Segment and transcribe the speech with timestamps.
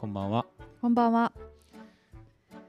[0.00, 0.46] こんばんは
[0.80, 1.32] こんばんは。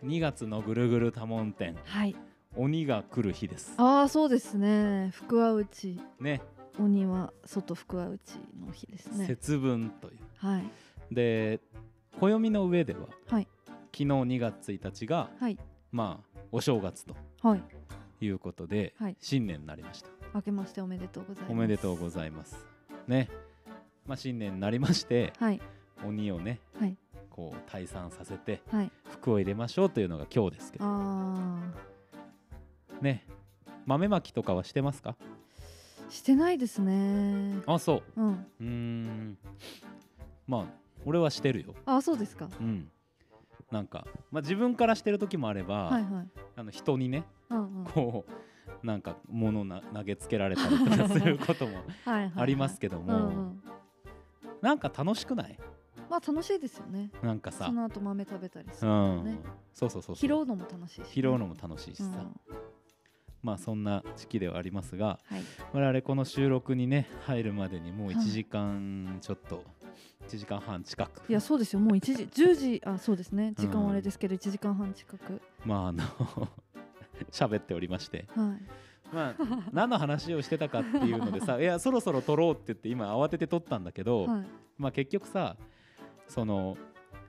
[0.04, 2.16] 2月のぐるぐる多聞店はい。
[2.58, 5.12] 鬼が来る日ですああ、そうですね。
[5.14, 6.00] 福は内。
[6.20, 6.42] ね
[6.80, 8.20] 鬼は外福は内
[8.66, 9.28] の日ですね。
[9.28, 10.64] 節分というはい。
[11.12, 11.62] で
[12.20, 13.48] 暦の上でははい。
[13.94, 15.58] 昨日2月1日がはい。
[15.92, 17.64] まあお正月とはい。
[18.24, 21.52] いうことで、はい新年になりました明けましておめでとうございます。
[21.52, 22.66] おめでとうございます
[23.08, 23.30] ね
[24.06, 25.62] まあ新年になりましてはい。
[26.06, 26.98] 鬼をねはい。
[27.42, 28.92] こう退散させてはい。
[29.10, 31.60] 服を入れましょうというのが今日ですけどあ
[33.02, 33.26] ね
[33.88, 35.16] 豆まきとかはしてますか？
[35.20, 36.12] あ。
[36.12, 37.62] してないですね。
[37.66, 38.32] あそううん。
[38.32, 39.38] うーん
[40.48, 40.66] まあ
[41.06, 42.48] 俺はしてるよああ、そうですか。
[42.60, 42.88] うん
[43.72, 46.28] なんか、まあ、自分からしてる時もあれば、はいはい。
[46.58, 47.86] あの人にねうんうん。
[47.86, 48.26] こ
[48.84, 52.32] うなんか物な投げつけられたりとかすることも はい。
[52.36, 53.62] ありますけども、うんうん。
[54.62, 55.58] なんか楽しくない？
[56.12, 57.10] まあ楽しいですよね。
[57.24, 57.68] なんかさ。
[57.68, 59.40] その後豆食べたりすうるのん、ね。
[59.74, 60.16] そうそうそうそう。
[60.18, 61.06] 拾うのも楽しいしね。
[61.10, 62.36] 拾うのも楽しいしさ、うん。
[63.42, 65.44] まあそんな時期ではありますがはい。
[65.72, 69.64] 我々この収録にね入るまでにもう1時間ちょっと、
[70.28, 71.30] 1時間半近く。
[71.30, 71.80] いやそうですよ。
[71.80, 73.54] もう1時10時あそうですね。
[73.56, 75.42] 時間はあれですけど1時間半近く。
[75.66, 76.04] まああの
[77.32, 78.28] 喋っておりまして。
[78.36, 79.16] はい。
[79.16, 79.36] まあ
[79.72, 84.48] 何の話をしてたかっていうのでさ いやそろそろ撮ろうって言って今慌てて撮ったんだけど、はい。
[84.78, 85.56] まあ結局さ
[86.32, 86.78] その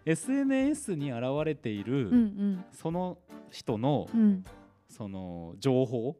[0.06, 2.64] SNS に現れている、うんうん。
[2.70, 3.18] その
[3.50, 4.44] 人のうん。
[4.88, 6.16] その情報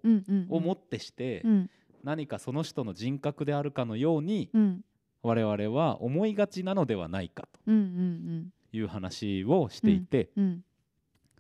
[0.49, 1.71] をもってして、うん。
[2.03, 4.81] 何かその人の人格であるかのようにうん。
[5.23, 10.65] 我々は思いがちなのではないかという話をしていて、うん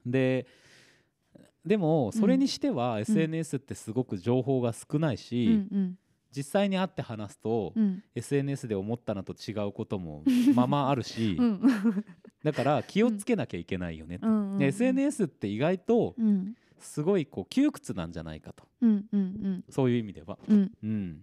[0.06, 0.46] で
[1.64, 5.98] でもそれにしては SNS ってすごく情報が少ないし、うんうん
[6.34, 8.02] 実際に会って話すと、うん。
[8.14, 10.24] SNS で思ったのと違うことも
[10.54, 11.60] ままあるし、うん。
[12.42, 14.58] だから気をつけなきゃいけないよねと、うん。
[14.58, 16.54] で SNS って意外とうん。
[16.82, 18.64] すごいこう窮屈なんじゃないかと。
[18.80, 19.06] うん。
[19.12, 19.64] うん。
[19.68, 20.72] そういう意味では、うん。
[20.82, 21.20] うん、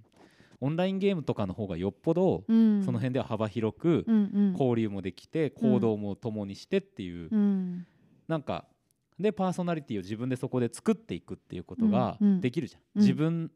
[0.61, 2.83] オンラインゲームとかの方がよっぽどうん。
[2.83, 4.15] その辺では幅広くうん。
[4.15, 4.51] うん。
[4.53, 7.85] 交流もできて行動も共にしてっていう、うん。
[8.27, 8.65] なんか
[9.19, 12.27] でパーソナリティを自分でそこで作っていくっていうことがうん。
[12.27, 12.41] うん。
[12.41, 13.01] できるじゃん、うん。
[13.01, 13.51] 自分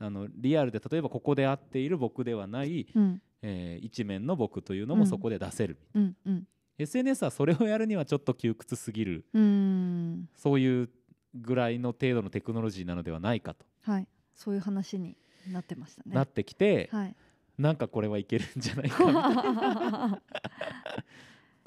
[0.00, 3.22] あのリアルで例えばここで会っている僕ではない、うん。
[3.42, 6.46] えー一面の僕というのもそこで出せる、うんうん。
[6.78, 9.24] SNS はそれをやるにはちょっと窮屈すぎる。
[9.32, 10.28] うん。
[10.36, 10.88] そういう
[11.34, 14.08] ぐらいの程度のテクノロジーなのではないかと、はい。
[14.34, 15.16] そういう話に
[15.52, 16.14] なってましたね。
[16.14, 17.16] なってきて、はい。
[17.58, 20.22] なんかこれはいけるんじゃないかみたいな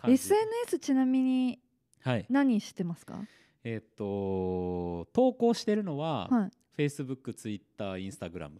[0.07, 1.59] SNS ちなみに
[2.01, 2.25] はい。
[2.29, 3.19] 何してますか？
[3.63, 8.51] えーっと投稿してるのは、はい Facebook、Twitter、Instagram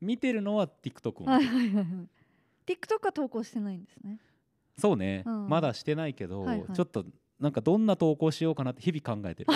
[0.00, 1.26] 見てるのは TikTok も、
[2.66, 4.18] TikTok は投稿してないんですね。
[4.76, 5.48] そうね、うん。
[5.48, 6.72] まだしてないけど、はいはい。
[6.72, 7.04] ちょっと
[7.40, 9.52] なんかどんな投稿しようかなって日々考えてる。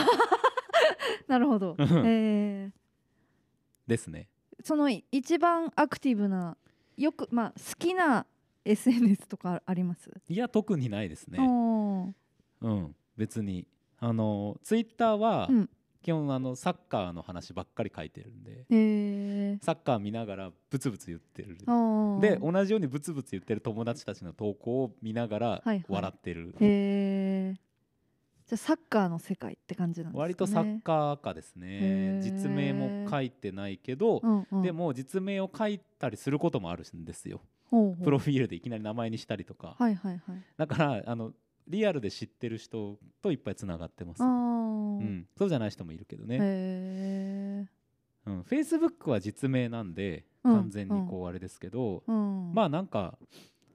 [1.29, 1.77] なるほど。
[1.79, 2.07] うん。
[2.07, 2.83] えー
[3.87, 4.29] ですね。
[4.63, 6.57] そのい一番アクティブな
[6.97, 8.27] よくまあ好きな
[8.65, 11.39] SNS とかあります、いや特にないですね。
[11.41, 12.97] うん。
[13.17, 13.67] 別に。
[13.99, 15.71] あの Twitter は、うん
[16.03, 19.65] 基本あのサッカーの話ばっかり書いてるんでえー。
[19.65, 21.59] サッカー見ながらブツブツ言ってる。
[22.21, 25.85] で同じようにブツブツ言ってる友達たちの投稿を見ながらはいはい。
[25.89, 27.61] 笑ってる、へー。
[28.47, 30.21] じゃあサッカーの世界って感じなんですかね。
[30.21, 31.67] 割とサッカー家ですね。
[31.69, 32.23] へー。
[32.23, 37.41] 実名も書いてないけど、うんうん、でも実名を書いたりすることもあるんですよ。
[38.05, 40.43] プロフィールでいきなり名前にしたりとか、はいはいはい。
[40.59, 41.33] だからあの
[41.69, 44.23] リアルで知ってる人といっぱいつながってます。
[44.23, 47.67] うん、そうじゃない人もいるけどね、へ
[48.27, 50.55] うん、Facebook は実名なんでうん。
[50.55, 52.15] 完全にこうあれですけど、ーう
[52.51, 52.55] ん。
[52.55, 53.17] まあなんか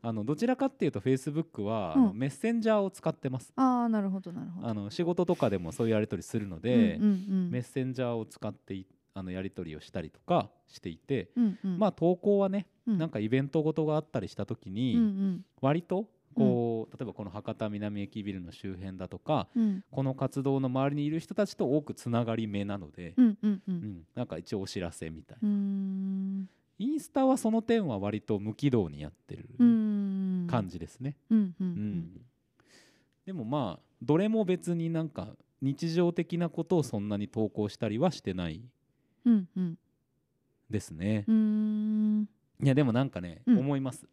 [0.02, 2.18] あのどちらかっていうと Facebook は、あのうん。
[2.18, 3.52] メッセンジャーを使ってます。
[3.56, 4.68] ああなるほどなるほど。
[4.68, 11.80] あの仕事とかでもそういうやり取りするので、うんうんメッセンジャーを使っていあのやり取りをしたりとかしていて、うんうん。
[11.80, 12.98] まあ投稿はね、うん。
[12.98, 16.07] なんかイベントごとがあったりした時うんに、割と
[16.38, 19.63] こう、例えばこの博多南駅ビルの周辺だとかうん。
[19.63, 23.75] うんこの活動の周りにいる人たちと多くつながり目なので、うんうんううん。
[23.75, 25.48] んなんか一応お知らせみたいな、
[26.80, 29.48] インスタはその点は割と無軌道にやってる
[30.48, 31.69] 感じですね、うんうんううん
[32.00, 32.22] ん。
[33.25, 35.30] でもまあどれも別になんか
[35.62, 38.62] 日常的なことをそんなに投稿したりはしてない
[39.25, 39.78] うんうん。
[40.69, 42.30] ですね、うーん。
[42.62, 43.60] いやでもなんかね、うん。
[43.60, 44.06] 思います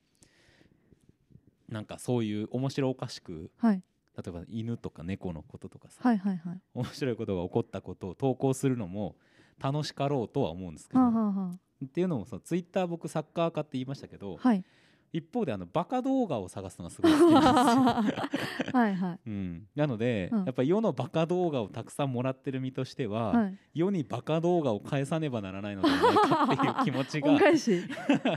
[1.68, 3.82] なんかそういう面白おかしくはい。
[4.16, 6.60] 例えば犬とか猫のこととかさ、はいはいはい。
[6.74, 9.16] 面白いことが起こったことを投稿するのも
[9.60, 14.64] 楽しかろうとは思うんですけど、はあはあはっていうのもそのツイッター僕サッカー家って言いましたけどあはい。
[15.12, 18.74] 一方であのバカ動画を探すのがすごい好きなんですよ。
[18.74, 19.20] はいはい。
[19.24, 20.44] うん、なので、うん。
[20.44, 23.58] やっぱり世のバカ動画をたくさんもらってる身としては、はい。
[23.74, 27.84] 世にバカ動画を返さねばならないのではないかっていう気持ちが恩返し。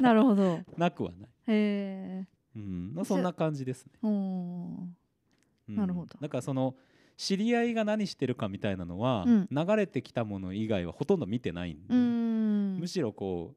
[0.02, 0.60] なるほど。
[0.78, 1.30] なくはない。
[1.48, 2.28] へえ
[2.58, 3.92] うん、まあそんな感じですね。
[5.68, 6.18] なるほど。
[6.20, 6.76] だからその
[7.18, 9.48] 知り合いが何してるかみたいなのは、うん。
[9.50, 11.94] 流れてきたもの以外はほとんど見てないんで、
[12.82, 13.54] むしろこ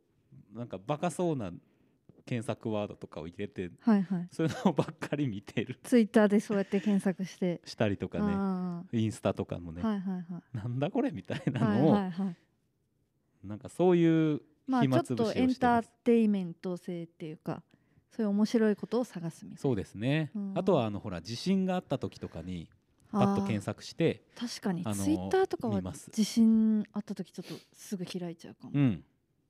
[0.55, 1.51] うなんかバカそうな
[2.27, 4.29] 検索ワードとかを入れてはいはい。
[4.31, 5.79] そういうのばっかり見てる。
[5.83, 7.61] ツイッターでそうやって検索して。
[7.65, 8.25] したりとかね。
[8.29, 10.57] あインスタとかもね、ーはいはいはい。
[10.57, 12.37] なんだこれみたいなはいのを、はいはい
[13.43, 15.89] なんかそういうまあちょっ暇つぶしをとエンしてます。
[15.89, 17.63] ターテイメント性っていうか
[18.11, 19.59] そういう面白いことを探すみたいな。
[19.61, 20.53] そうですね、うん。
[20.57, 22.69] あとはあのほら地震があった時とかに
[23.13, 24.83] パッと検索して確かに。
[24.85, 25.81] あのツイッターとかは
[26.13, 29.05] 地震あった時ちょっとすぐ開いちゃうかも、うん。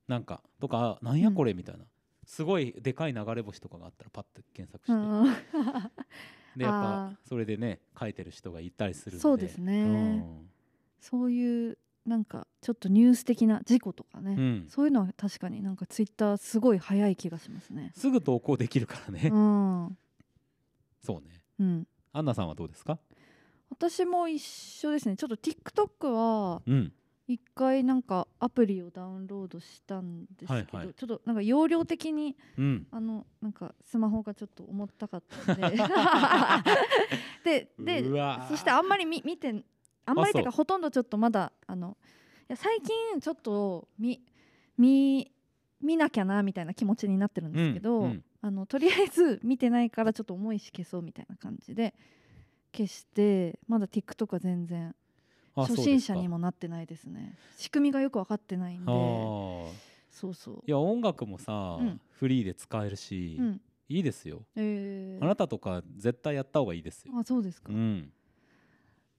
[0.09, 1.85] なんかとかなんやこれみたいな、
[2.25, 5.91] すごいでかい流れ星とかがあったらパッと検索して、うん。
[6.57, 9.21] でやっあぱそれでね書いてる人がいたりするんで。
[9.21, 9.83] そうですね。
[9.83, 10.51] うん。
[11.01, 11.79] そういう
[12.11, 14.67] なんかちょっとニュース的な事故とかね、うん。
[14.69, 17.93] そういうのは確かになんかツイッターすごい早い気がしますね。
[17.95, 19.97] すぐ投稿できるからね、うん、
[21.03, 21.41] そうね。
[21.61, 22.99] うん、アンナさんはどうですか？
[23.71, 25.17] 私も一緒ですね。
[25.17, 26.93] ちょっと TikTok はうん。
[27.29, 30.95] 一回なんかアプリをダウンロードしたんですけど、はいはい。
[30.95, 32.87] ちょっとなんか容量的にうん。
[32.91, 35.61] あのなんかスマホがちょっと重たかったん
[37.45, 38.03] ででで
[38.49, 39.65] そしてあんまり見見て
[40.11, 41.97] あんまりかそほとんどちょっとまだあの
[42.43, 44.21] いや最近ちょっと見
[44.77, 45.31] 見
[45.81, 48.25] 見なきゃなみたいな気持ちになってるんですけど、うんうん。
[48.43, 51.95] あのとりあえず見てないからちょっと重いし消そうみたいな感じで
[52.73, 54.95] 消してまだ TikTok は全然
[55.55, 57.37] あ初心者にもなってないですね。
[57.57, 58.87] 仕組みがよく分かってないんで。
[60.11, 60.63] そうそう。
[60.67, 62.01] いや音楽もさ、うん。
[62.11, 63.61] フリーで使えるし、うん。
[63.89, 64.43] いいですよ。
[64.57, 65.25] えー。
[65.25, 68.13] あなたとか絶対やった方がいいですよ、あそうですか、うん、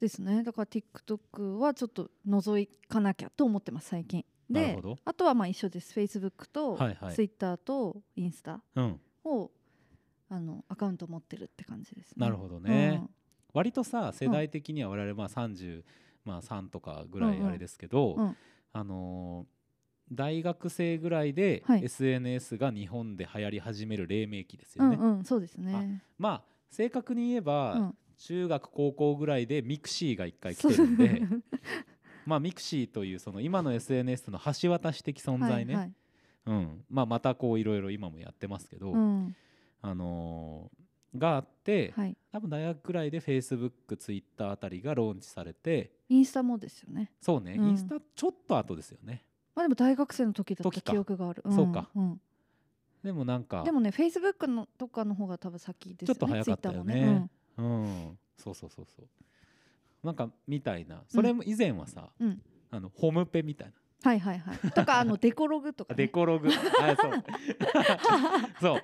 [0.01, 0.43] ですね。
[0.43, 4.25] だから TikTok はちょっと覗かなきゃと思ってます最近。
[4.49, 4.97] でなるほど。
[5.05, 5.97] あとはまあ一緒です。
[5.97, 7.15] Facebook とはいはい。
[7.15, 8.99] Twitter とインスタうん。
[9.23, 9.51] を
[10.29, 12.15] あのアカウント持ってるって感じですね。
[12.17, 13.03] なるほどね。
[13.53, 15.83] 割とさ世代的には我々まあ30、
[16.25, 18.25] まあ、3とかぐらいあれですけど、うん。
[18.25, 18.37] うん
[18.73, 19.61] あのー
[20.13, 21.85] 大学生ぐらいではい。
[21.85, 26.03] SNS が日本で流行り始める黎明期ですよね、うんうんうんそうですね。
[26.17, 31.21] まあ正確に言えば、うん中学高校ぐらいで mixi が一回来てるんで
[32.25, 35.93] まあ mixi というその今の SNS の橋渡し的存在ね、はいはい。
[36.45, 36.85] うん。
[36.89, 39.35] まあ、またこういろいろ今もやってますけど、うん。
[39.81, 40.81] あのー
[41.17, 42.15] があって、はい。
[42.31, 47.11] 多分大学ぐらいで Facebook、Twitter あたりがローンチされてインスタもですよね。
[47.19, 47.69] そうね、うん。
[47.71, 49.25] インスタちょっと後ですよね。
[49.53, 51.43] まあでも大学生の時だった記憶がある。
[51.49, 51.89] そうか。
[51.99, 52.21] ん。
[53.03, 56.15] でもなんかでもね Facebook のとかの方が多分先ですよね。
[56.15, 57.05] ちょっと早かったよね。
[57.05, 58.17] もうん。
[58.37, 60.05] そうそうそうそう。
[60.05, 61.03] なんかみたいな。
[61.07, 62.27] それも以前はさ、うん。
[62.27, 62.41] うん。
[62.71, 63.73] あのホームペみたいな。
[64.03, 64.71] はいはいはい。
[64.71, 66.49] とかあの デコログとか、あね、デコログ。
[66.49, 67.13] あそう。
[68.59, 68.81] そう。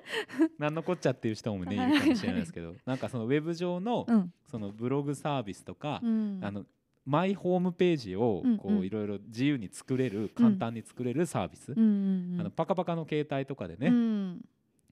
[0.58, 2.74] なんのこっちゃっていう人もねいるかもしれないですけど。
[2.86, 4.32] なんかそのウェブ上のうん。
[4.46, 6.40] そのブログサービスとか、うん。
[6.42, 6.64] あの
[7.04, 12.40] マイホームページをこういろいろ自由に作れる簡単に作れるサービス、うんうんうん。
[12.40, 14.44] あのパカパカの携帯とかでね、うん。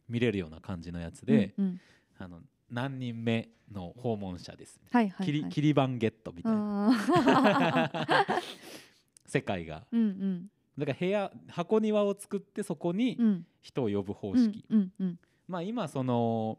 [0.09, 1.81] 見れるような感じのやつで、うんうん。
[2.19, 6.91] あの何人目の訪問者です、はいはい、はい、キリキリバンゲットみたいな。
[6.93, 8.27] あ
[9.27, 9.83] 世界が。
[9.93, 10.51] ーうんうん。
[10.79, 13.47] だから部屋箱庭を作ってそこにうん。
[13.61, 15.19] 人を呼ぶ方うん式、うんうん。
[15.49, 16.59] まあ今その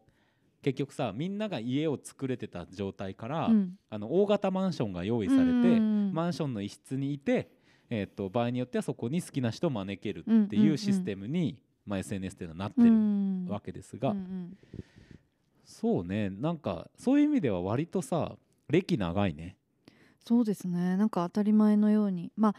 [0.61, 3.77] 結局さみんなが家を作れてた状態から、うん。
[3.89, 7.49] あの大型マンションが用意されて、うんマンションの一室にいて、
[7.89, 10.77] えー、と場合によってはそこに好きな人を招けるってうんうんいううん。
[10.77, 14.57] システムに、まあ、SNS っていうのはなってうるんわけですが、うんうん
[15.67, 16.29] そうね。
[16.31, 18.35] なんかそういう意味では割とさ
[18.69, 19.57] 歴長いね。
[20.25, 20.97] そうですね。
[20.97, 22.31] なんか当たり前のように。
[22.35, 22.55] まあ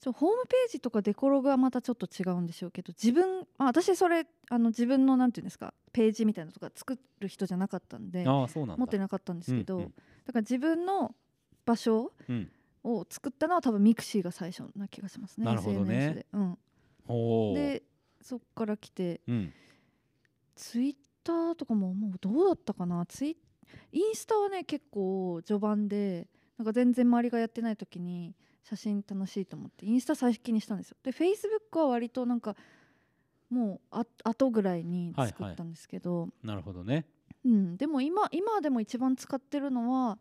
[0.00, 8.80] ちょホームページとかデコログはまたちょっと違うんでしょうけど自分、まあ、私それあの自分のなんていうんですかページみたいなのとか作る人じゃなかったんでああそうなんだ。
[8.80, 9.94] 持ってなかったんですけど、うんうん。
[10.26, 11.14] だから自分の
[11.64, 12.50] 場所うん。
[12.84, 15.94] を作ったのは多分 mixi が最初な気がしますねなるほどね。
[15.94, 16.26] SNS で。
[16.32, 16.58] うん、
[18.20, 19.52] そっから来てうん。
[20.54, 23.04] ツイッターとかももうどうだったかな？
[23.06, 23.36] ツイ
[23.92, 26.28] インスタはね結構序盤で
[26.58, 30.96] なんか全然周りがやってない時に写真楽しいと思ってインスタ最近にしたんですよ。
[31.02, 32.54] でフェイスブックは割となんか
[33.50, 37.04] もうあ後ぐらいに作ったんですけど、なるほどね。
[37.44, 40.18] うん、でも今今でも一番使ってるのは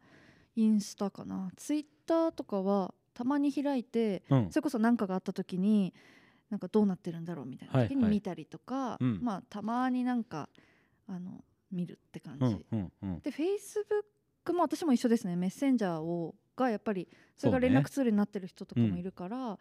[0.56, 1.52] インスタかな。
[1.56, 4.52] ツイッターとかはたまに開いてうん。
[4.52, 5.94] それこそ何かがあった時に
[6.50, 7.90] なんかどうなってるんだろうみたいなはいはい。
[7.90, 9.20] 時に見たりとか、うん。
[9.22, 10.50] まあたまになんか
[11.08, 13.20] あの見るって感じ、うんうんうん。
[13.20, 14.02] でフェイスブッ
[14.44, 15.36] クも私も一緒ですね。
[15.36, 17.08] メッセンジャーをがやっぱり
[17.38, 19.58] それが連絡ツールになってる人とかもいるから、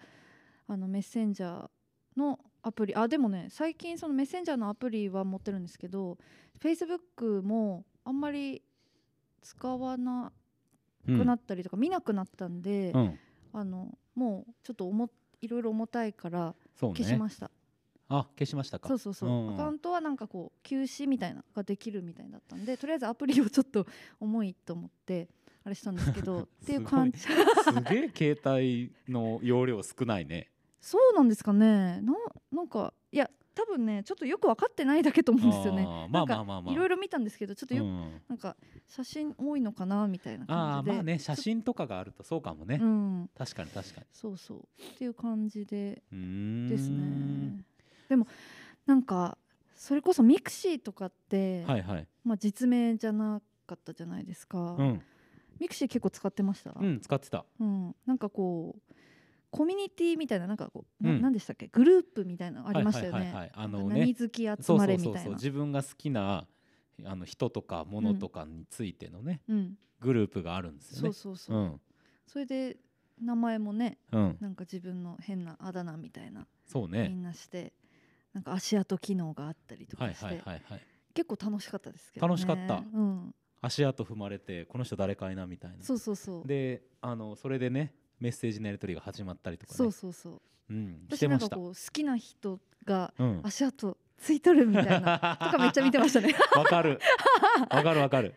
[0.68, 1.70] あのメッセンジャー
[2.16, 2.94] のアプリ。
[2.94, 6.18] あでもね最近そのメッセンジャーのアプリは持ってるんですけど
[6.60, 8.62] フェイスブックもあんまり
[9.42, 10.32] 使わな
[11.08, 13.18] うんくなったりとか見なくなったんで、うん。
[13.54, 17.50] あのもうちょっと重いろいろ重たいから消しました、
[18.18, 18.88] あ消しましたか。
[18.88, 19.54] そうそうそう、ん。
[19.54, 23.86] アカウントはなんかこう休止みたいなのができるみたいだったんでとりあえずアプリをちょっと
[24.20, 25.28] 重いと思って
[25.64, 27.18] あれしたんですけど っていう感じ。
[27.18, 30.50] すげえ携帯の容量少ないね。
[30.80, 32.00] そうなんですかね。
[32.00, 32.14] な
[32.50, 35.84] なんかいや多分ねちょっとよく分かってないだけと思うんですよね。
[35.86, 36.72] あーまあまあまあまあ。
[36.72, 38.20] いろいろ見たんですけどちょっとよ、うん。
[38.28, 38.56] なんか
[38.88, 40.92] 写真多いのかなみたいなああ感じで。
[40.94, 43.30] まあね写真とかがあるとそうかもね、うん。
[43.36, 44.06] 確かに確かに。
[44.12, 44.36] そう。
[44.36, 47.64] そうっていう感じでですね
[48.12, 48.26] でも
[48.84, 49.38] なんか
[49.74, 52.06] それこそ mixi とかって、はいはい。
[52.24, 55.02] まあ、実名じゃなかったじゃないですか、うん、
[55.58, 57.46] mixi 結構使ってました、うん、使ってた。
[57.58, 57.96] うん。
[58.04, 58.92] なんかこう
[59.50, 61.22] コミュニティみたいななんかこう、なうん。
[61.22, 61.68] なんでしたっけ？
[61.68, 63.52] グループみたいなのありましたよね、はいはいはいはい。
[63.54, 66.46] あの何ね好き集そうまそうそうそうれみたいな自分が好きな
[67.04, 69.74] あの人とか物とかについてのね、うん。
[70.00, 71.12] グループがあるんですよね。
[71.12, 71.80] そうそうそう、うん。
[72.26, 72.76] それで
[73.20, 74.36] 名前もねうん。
[74.40, 77.08] なんか自分の変なあだ名みたいな、みそうね。
[77.08, 77.72] んなして
[78.32, 80.62] なんか足跡機能があったりとはいかして、はいはい。
[80.64, 80.80] はい
[81.14, 82.76] 結構楽しかったですけど、ね、楽しかった。
[82.76, 85.84] うん、足跡踏まれてこの人誰かいなみたいな。
[85.84, 86.48] そうそうそう。
[86.48, 89.76] であのそれでねメッセージのやり取りが始まったりとかね。
[89.76, 90.40] そうそうそう。
[90.70, 93.40] うん、し私なんかこう好きな人がうん。
[93.44, 96.34] 足跡ついとるみたいな とかめっちゃ見てましたね。
[96.56, 96.98] わかる。
[97.68, 98.34] わかるわかる。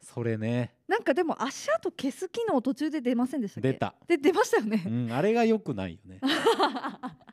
[0.00, 0.74] それね。
[0.88, 3.72] なんかでも足跡消す機能途中で出ませんでしたっけ？
[3.72, 6.20] 出た、で出ましたよね、うん、あれが良くないよね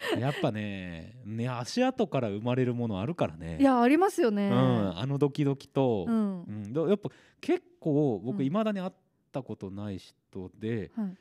[0.18, 3.58] やっぱねね足跡から生まれるものあるからね。
[3.60, 8.46] いやありますようねん、あのドキドキと、ううんんだやっぱ結構僕うん。
[8.46, 8.92] いまだに会っ
[9.32, 11.16] たことない人で、はい。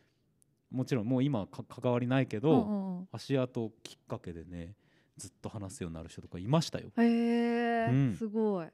[0.71, 3.07] もちろんもう今か関わりないけうど、んうんうん。
[3.11, 4.75] 足跡きっかけでね
[5.17, 6.91] ずっと話すようになる人とかいましたよ。
[6.97, 8.15] へえ、うん。
[8.15, 8.67] すごい、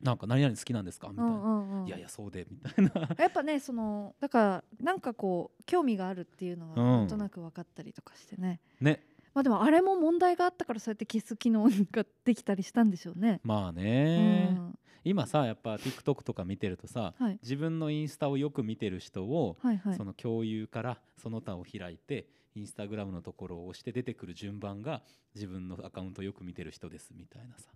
[0.00, 1.08] なんか何々好きなんですか？
[1.08, 3.08] みたいな、うんうんうん、いやいやそうでみたいな。
[3.18, 6.88] やっぱねそのだからなんかこう興味があるっていうのがうん。
[6.88, 9.02] なんとなく分かったりとかしてね、ね
[9.34, 13.40] まあでもあれも問題があったからそうやって消す機能ができたりしたんでしょうね。
[13.44, 14.78] まあね、うん。
[15.04, 17.38] 今さやっぱ TikTok とか見てるとさ、はい。
[17.42, 19.96] 自分のインスタをよく見てる人を、はいはい。
[19.96, 25.02] その共有からその他を開いてインスタグラムのところを押して出てくる順番が
[25.34, 27.70] 自分のアカウントをよく見てる人ですみたいなさ。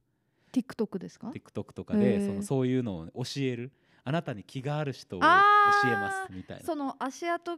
[0.52, 3.72] TikTok ですか？TikTok とかでそのそういうのを教える。
[4.04, 5.28] あなたに気がある人を教え
[5.92, 6.64] ますみたいな。
[6.64, 7.56] その足跡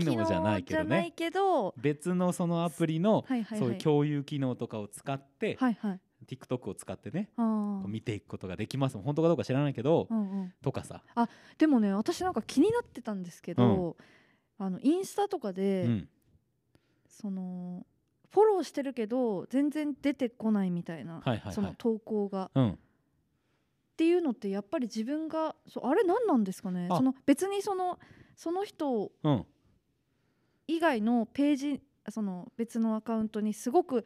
[0.00, 1.12] 機能じゃないけどね。
[1.14, 3.24] けど別のそのアプリの
[3.58, 6.00] そういう共有機能とかを使ってはいはい。
[6.26, 7.28] TikTok を使ってね
[7.86, 8.98] 見ていくことができます。
[8.98, 11.02] 本当かどうか知らないけどうんうん、とかさ。
[11.58, 13.96] でもね私なんか気になってたんですけど、
[14.58, 16.08] あのインスタとかで、うん。
[17.06, 17.86] その
[18.30, 21.52] フォローしてるけど全然出てこないみたいな、はいはいはい。
[21.52, 22.50] その投稿が。
[22.54, 22.70] うん。
[22.70, 22.76] っ
[23.96, 26.88] ていうのってやっぱり自分がそうあれ何なんですかね？
[26.90, 26.96] あ。
[26.96, 28.00] その別にその
[28.34, 29.46] その人うん
[30.66, 34.04] 以外のページその別のアカウントにすごく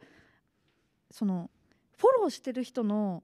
[1.11, 1.49] その
[1.97, 3.23] フォローしてる人の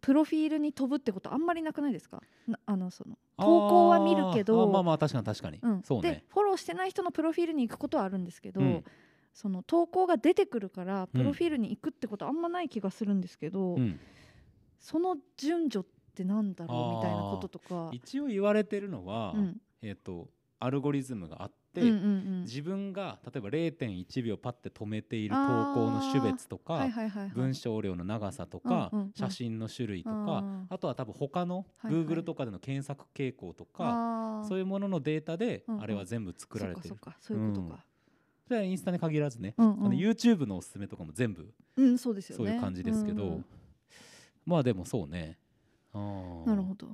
[0.00, 2.22] プロフィールに飛ぶってことあんまりなくないですか？
[2.46, 5.80] なあのその投稿は見るけどまあまあ確かに確かに、うん。
[5.80, 6.24] でそうね。
[6.28, 8.84] フォローしてない人のプロフィールに行くことはあるんですけど、うん。
[9.32, 11.06] その投稿が出てくるからうん。
[11.08, 13.98] プロフィールに行くってことあんまない気がするんですけど、うん。
[14.78, 19.56] その順序ってなんだろうみたいなこととか、一応言われてるのは、うん。
[19.82, 20.28] えっ、と
[20.60, 21.98] アルゴリズムがあって、うんうんう
[22.40, 22.42] ん。
[22.42, 25.40] 自分が例えば0.1秒パッて止めている投
[25.74, 27.30] 稿の種別とか、はいはいはいはい。
[27.34, 29.12] 文章量の長さとか、うんうんうん。
[29.14, 32.04] 写真の種類とか、あとは多分他のはいはい。
[32.04, 34.48] Google とかでの検索傾向とか、あー。
[34.48, 36.96] そういうもののデータであれは全部作られてる。
[37.20, 37.84] そういうことか、
[38.46, 39.86] それはインスタに限らずね、うんうん。
[39.86, 42.44] あの YouTube のおすすめとかも全部うんそうですよね。
[42.44, 43.44] そういう感じですけど、うんうん。
[44.44, 45.38] まあでもそうね。
[45.92, 46.46] あー。
[46.46, 46.88] なるほど。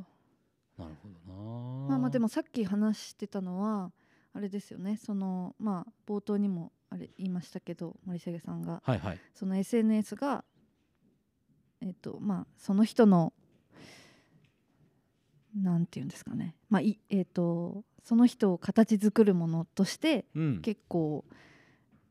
[0.78, 1.88] なるほどな。
[1.88, 3.92] まあまあでもさっき話してたのは
[4.32, 4.96] あれですよね。
[4.96, 8.82] そのまあ冒頭にもあれ言いましたけど森重さんが。
[8.84, 9.18] はいはい。
[9.34, 10.44] その SNS が
[11.80, 13.32] えっ、とまあその人の
[15.56, 16.54] なんていうんですかね。
[16.68, 21.24] まあいえっ、とその人を形作るものとしてうん、結構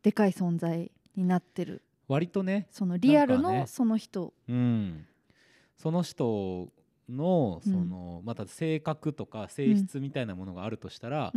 [0.04, 1.84] でかい存在になってる。
[2.08, 5.06] 割とね、そのリアルのその人、うん、
[5.78, 6.70] その人
[7.10, 7.72] のうん。
[7.72, 11.34] その、また性格とか性質みたいなものがあるとしたら、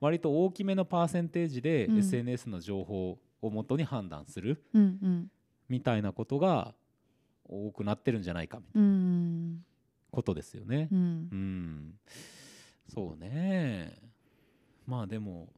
[0.00, 1.98] 割と大きめのパーセンテージでうん。
[1.98, 4.62] SNS の情報をもとに判断する
[5.68, 6.74] みたいなことが
[7.48, 9.64] 多くなってるんじゃないかみたいなうん
[10.10, 10.88] ことですよね。
[10.92, 10.94] う。
[10.94, 10.98] ん。
[10.98, 11.94] うん、
[12.88, 13.98] そうね。
[14.86, 15.48] まあでも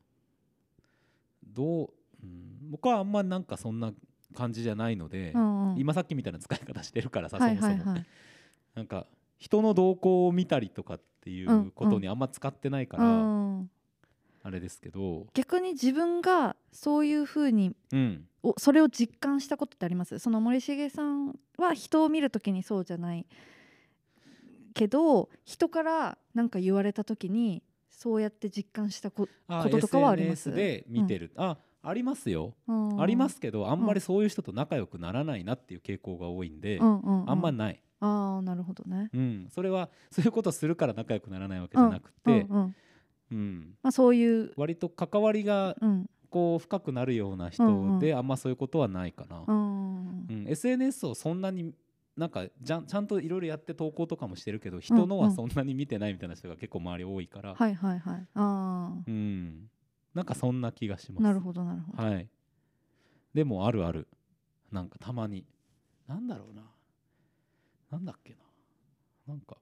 [1.45, 1.89] どう、
[2.23, 3.93] うん、僕はあんまなんかそんな
[4.35, 5.33] 感じじゃないので、
[5.77, 8.07] 今さっきみたいな使い方してるからさ、はいそもそも、はいはい
[8.75, 9.07] なんか
[9.39, 13.71] 人の動向を見たりとかっていうことにあんま使ってないから、うん。
[14.47, 20.19] あれですけど、逆に自分がそういうふうにうん、おそれを実感したことってあります？
[20.19, 23.25] その森重さんは人を見るときにそうじゃない
[24.75, 33.01] けど人から何か言われたときにそうやって実感したこととかはあります？SNS で見てる、あありますよ、うん。
[33.01, 37.31] ありますけどあんまりそういう人と仲良くならないなっていう傾向が多いんで、うんうんうん。
[37.31, 39.11] あんまない、ああなるほどね。
[39.13, 42.77] うん、それはそういうことするから仲良くならないわけじゃなくて、うんうん
[43.31, 43.75] うん。
[43.83, 46.07] まあ、そういう、割と関わりがうん。
[46.31, 47.99] こう深くなるような人うんうん。
[48.01, 51.73] であんまそういうことはないかな、うんうん SNS をそんなに
[52.17, 58.27] なんかじゃんちゃんといろいろやって投稿とかもしてるけど人のはそんなに見てないみたいな人が結構周り多いから、はいはいはい。
[58.35, 59.71] あうん、
[60.13, 61.25] なんかそんな気がします。
[61.25, 62.29] あなるほどなるほど、はい。
[63.33, 64.09] でもあるある。
[64.73, 65.47] なんかたまに。
[66.09, 66.63] なんだろうな。
[67.95, 68.39] なんだっけな。
[69.29, 69.57] なんか、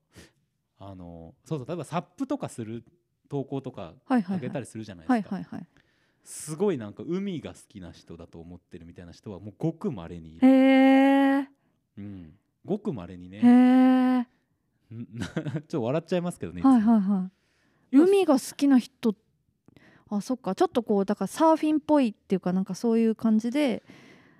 [0.79, 2.85] あの、そうそう、例えばサップとかする
[3.29, 5.61] 投稿とかあげたりするじゃないはですか。
[6.25, 10.49] すごいなんか海が好きな人だと思ってるみたいな人はもうごくまれにいへる。
[10.49, 11.49] え
[11.99, 12.33] うん。
[12.65, 14.29] ごくまれにへね。
[14.91, 16.63] えん ちょっと笑っちゃいますけどね。
[16.63, 17.31] はいはいは
[17.93, 19.15] い海が好きな人
[20.09, 23.83] あそっかちょっとこうだからサーフィンっぽいっていうかなんかそういう感じで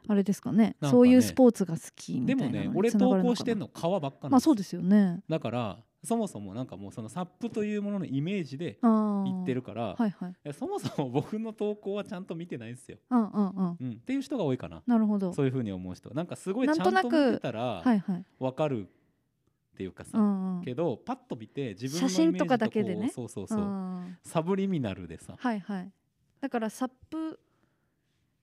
[0.09, 0.77] あれですかね。
[0.81, 0.89] ね。
[0.89, 5.23] そういうスポーツが好きみたでもいなのにね俺投稿してんの川ばっかまあそうですよね。
[5.29, 10.53] だからそもそもなんかもうそのサップというもののイメージで言ってるから、はいはい。
[10.53, 13.77] そもそも僕の投稿はちゃんと見てないんですよ、うんうんうん。
[13.81, 14.83] うん、っていう人が多いかな。
[14.85, 15.33] なるほど。
[15.33, 16.13] そういうふうに思う人。
[16.13, 18.25] なんかすごいちゃんとなんとなく見てたらはいはい。
[18.41, 20.65] 分かるっていうかさ、うんうん。
[20.65, 23.09] けどパッと見て自分の写真とかだけでね。
[23.15, 24.19] そうそうそう、うん。
[24.25, 25.37] サブリミナルでさ。
[25.39, 25.93] はいはい。
[26.41, 27.39] だからサップ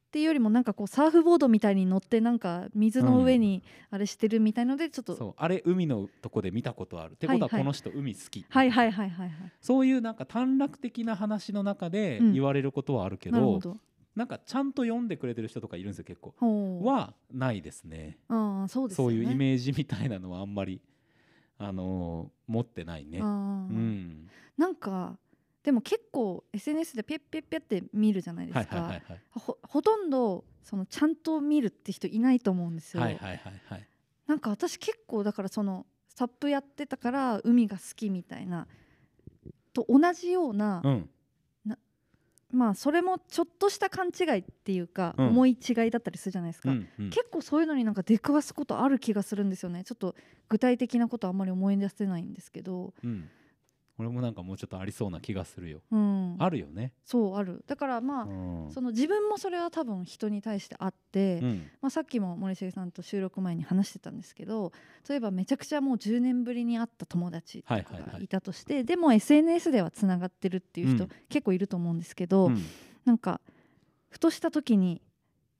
[0.09, 5.33] っていうよりもなんかこうサーフボードみたいに乗ってなんか水の上にあれしてるみたいのでちょっと、そう。
[5.37, 7.11] あれ海のとこで見たことある。
[7.11, 12.33] ってことはこの人海好き、はいはいはいはいはいそういうなんか短絡的な話の中でうん。
[12.33, 13.77] 言われることはあるけど,、なるほど。
[14.15, 16.33] なんかちゃんと読んでくれてる人とかいるんですよ結構。
[16.83, 18.17] はないですね。
[18.29, 19.15] ああそうですよね。
[19.15, 20.81] そういうイメージみたいなのはあんまり、
[21.59, 23.19] あのー持ってないね。
[23.21, 25.19] あうーん、なんか
[25.63, 33.03] でも結構 SNS でピャッピャッピャって見るじゃないではいすかほほとんどそのちゃんと見るって人いないと思うんですよ、
[34.27, 38.67] なんか私結構だからそのサップやってたから海が好きみたいな
[39.73, 41.09] と同じような、うん。
[42.51, 45.27] まあそれもちょっとした勘違いっていうか、うん。
[45.27, 47.09] 思い違いだったりするじゃないですか、うんうん。
[47.09, 49.83] 結構そういうのになんか出くわすことある気がするんですよね。
[49.83, 50.15] ちょっと
[50.49, 53.29] 具体的なことあんまり思い出せないんですけど、うん
[53.99, 55.81] 俺もなんかもうちょっとありそうな気がするよ。
[55.91, 56.93] うん、あるよね。
[57.03, 58.27] そうあるだからまあ、う
[58.67, 64.71] んその自分もそれは多分人に対してあって、うんまあ、さっきも森重さんと収録前に話してたんですけど
[65.07, 72.63] 例えばめちゃくちゃもう10年ぶりに会った友達とかはいはいはいがいたとして、でも SNS ではつながってるっていう人、うん結構いると思うんですけど、うん
[73.05, 73.41] なんか
[74.09, 75.01] ふとした時に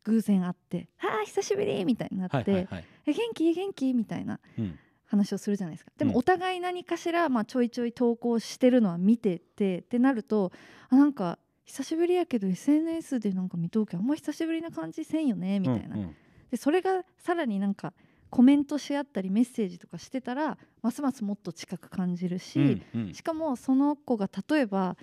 [0.04, 2.86] 偶然会って「ああ久しぶり!」みたいになって「はいはいはい。
[3.08, 3.54] え元気？
[3.54, 4.78] 元気?」みたいなうん
[5.10, 5.92] 話をするじゃないですか。
[5.98, 6.12] でうん。
[6.12, 10.52] もお互い何かしら、まあ、ちょいちょい投稿してるのは見ててってなると
[10.90, 16.16] あなんか久しぶりやけど SNS でなんか見とうけどあんま久しぶりな感じせんよねみたいな、うんうん。
[16.52, 17.94] でそれがさらになんか
[18.30, 23.14] コメントし合ったりメッセージとかしてたらますますもっと近く感じるし、うんうん。
[23.14, 24.96] しかもその子が例えば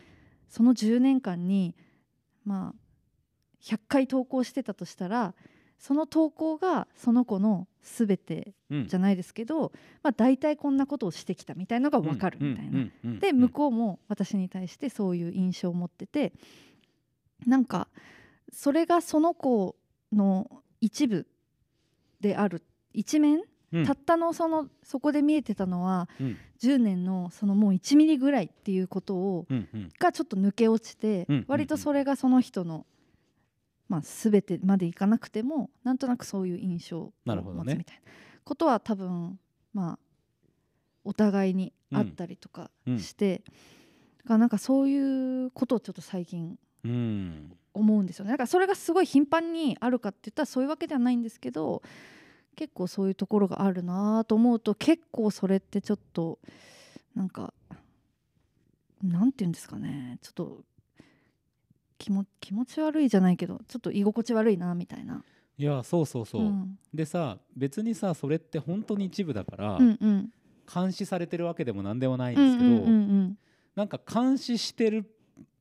[0.49, 1.75] その10年間に
[2.45, 2.75] まあ
[3.65, 5.35] 100回投稿してたとしたら
[5.79, 8.87] その投稿がその子の全てうん。
[8.89, 12.71] じゃないですけど、まあ、大体こんなことをしてきたみたいのが分かるみたいな。
[12.71, 13.21] うんうんうんうん。
[13.21, 16.33] で向こうも私に対してそういう印象を持ってて
[17.47, 17.89] なんか
[18.53, 19.77] それがその子
[20.13, 21.27] の一部
[22.21, 22.63] である。
[22.93, 23.87] 一面、うん。
[23.87, 26.37] たったのそのそこで見えてたのはうん。
[26.61, 29.91] 10年のそのもう1ミリぐらいっていうことをうんうん。
[29.99, 31.45] がちょっと抜け落ちて、うん。
[31.47, 32.87] 割とそれがその人の、
[33.89, 38.03] まあ、全てまでいかなくてもなんとなくそういう印象を持つみたいな
[38.45, 39.39] ことは多分
[39.73, 39.99] まあ
[41.05, 42.99] お互いにあったりとかうん。
[42.99, 43.43] して、
[44.19, 47.53] だからなんかそういうことをちょっと最近うん。
[47.75, 48.31] 思うんですよね。
[48.33, 51.83] だからそれがすごい頻繁にあるかって言ったらそういうわけではないんですけど
[52.57, 56.39] 結構そういうところがあるなと思うと結構それってちょっと
[57.15, 57.53] なんか
[59.03, 60.19] なんて言うんですかね。
[60.23, 60.65] ちょっと
[61.99, 65.23] 気も気持ち悪いじゃないけどちょっと居心地悪いなみたいな。
[65.59, 66.79] いやそうそうそう、ん。
[66.93, 70.31] でさ別にさそれって本当に一部だから、うんうん。
[70.73, 73.39] 監視されてるわけでも何でもないんですけど、うんうんうん
[73.77, 75.05] なんか監視してる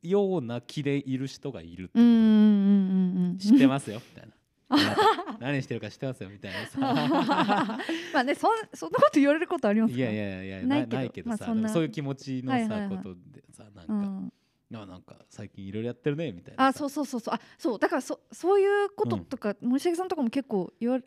[0.02, 4.36] ような気でいる人がいるってうん知ってますよみたいな。
[5.40, 6.80] 何何してるか知ってますよみたいなさ。
[8.14, 10.96] まあねそんそんなこと言われることありますかいやいやいやないけど。
[10.96, 12.90] なないけどさ、まあそういう気持ちのさ、はいはいはい。
[12.90, 14.34] ことでさなんか、うん、
[14.74, 17.34] あなんか最近いろいろやってるねみたいなあそううそうそうそう。
[17.36, 21.00] あそうだからそそういうこととか、森重さんとかも結構言わ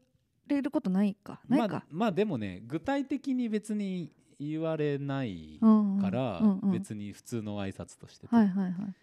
[0.47, 1.40] れることないか？
[1.49, 1.68] ないか？
[1.68, 6.71] まあ、、まあでもね具体的に別に言われないうんうんから、うんうん。
[6.73, 8.94] 別に普通の挨拶としてて、はいはいはい。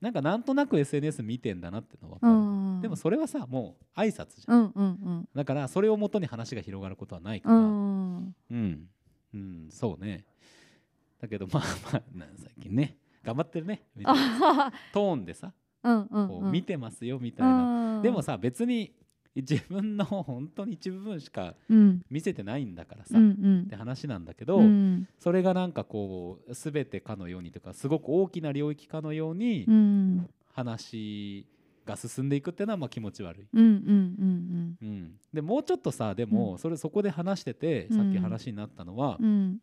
[0.00, 2.38] なんかなんとなく SNS 見てんだなってのは分かうる、
[2.78, 4.88] んでもそれはさもう挨拶じゃん、うんうんう
[5.20, 5.28] ん。
[5.34, 8.88] だからそれをもとに話が広がることはないかうらんうん、
[9.32, 10.24] うん、そうね。
[11.22, 13.82] だけどまあまあな最近ね頑張ってるね。
[13.96, 18.02] みたいなあトーンでさうんうんこううん見てますよみたいな、うん。
[18.02, 18.92] でもさ別に
[19.34, 22.02] 自分の本当に一部分しかうん。
[22.08, 25.08] 見せてないんだからさ、うんうっんて話なんだけど、うん。
[25.18, 30.30] それがなんかこう全てかのようにというかすごく大きな領域かのようにうん。
[30.52, 31.46] 話
[31.84, 33.46] が進んでいくっていうのはまあ気持ち悪い。
[35.32, 39.26] でもうちょっとさでもそれそこで話してて、うんさっき話になったのは、うん。
[39.26, 39.58] うん。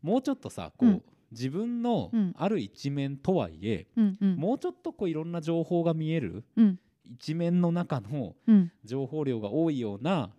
[0.00, 1.02] もうちょっとさこう、うん
[1.34, 2.32] 自分のうん。
[2.36, 4.36] ある一面とはいえ、うんうん。
[4.36, 6.78] もうちょっとこういろんな情報が見えるうん。
[7.12, 8.72] 一面の中のうん。
[8.84, 10.30] 情報量が多いような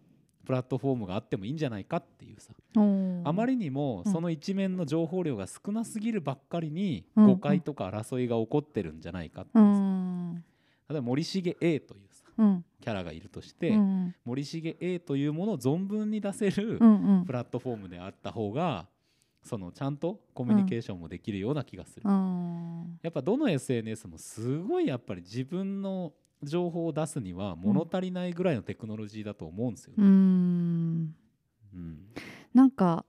[0.46, 2.54] プラットフォームがあってもいいんじゃないかっていうさ。
[3.24, 4.12] あまりにもうん。
[4.12, 9.52] その一面の情報量が少なすぎるばっかりにうん誤解とか争いが起こってるんじゃないかって
[10.88, 12.66] 例えば森重 A というさうん。
[12.82, 14.14] キャラがいるとしうてん。
[14.26, 16.78] 森重 A というものを存分に出せる
[17.26, 18.88] プラットフォームであった方が
[19.46, 22.02] そのちゃんとコミュニケーションもできるような気がする。
[22.04, 23.00] うん。
[23.02, 30.08] やっぱどの SNS もすごいやっぱり自分の情報を出すには物足りないぐらいのテクノロジーだと思うんですようね。
[30.08, 31.16] ん。
[31.74, 32.00] うん。
[32.54, 33.06] なんか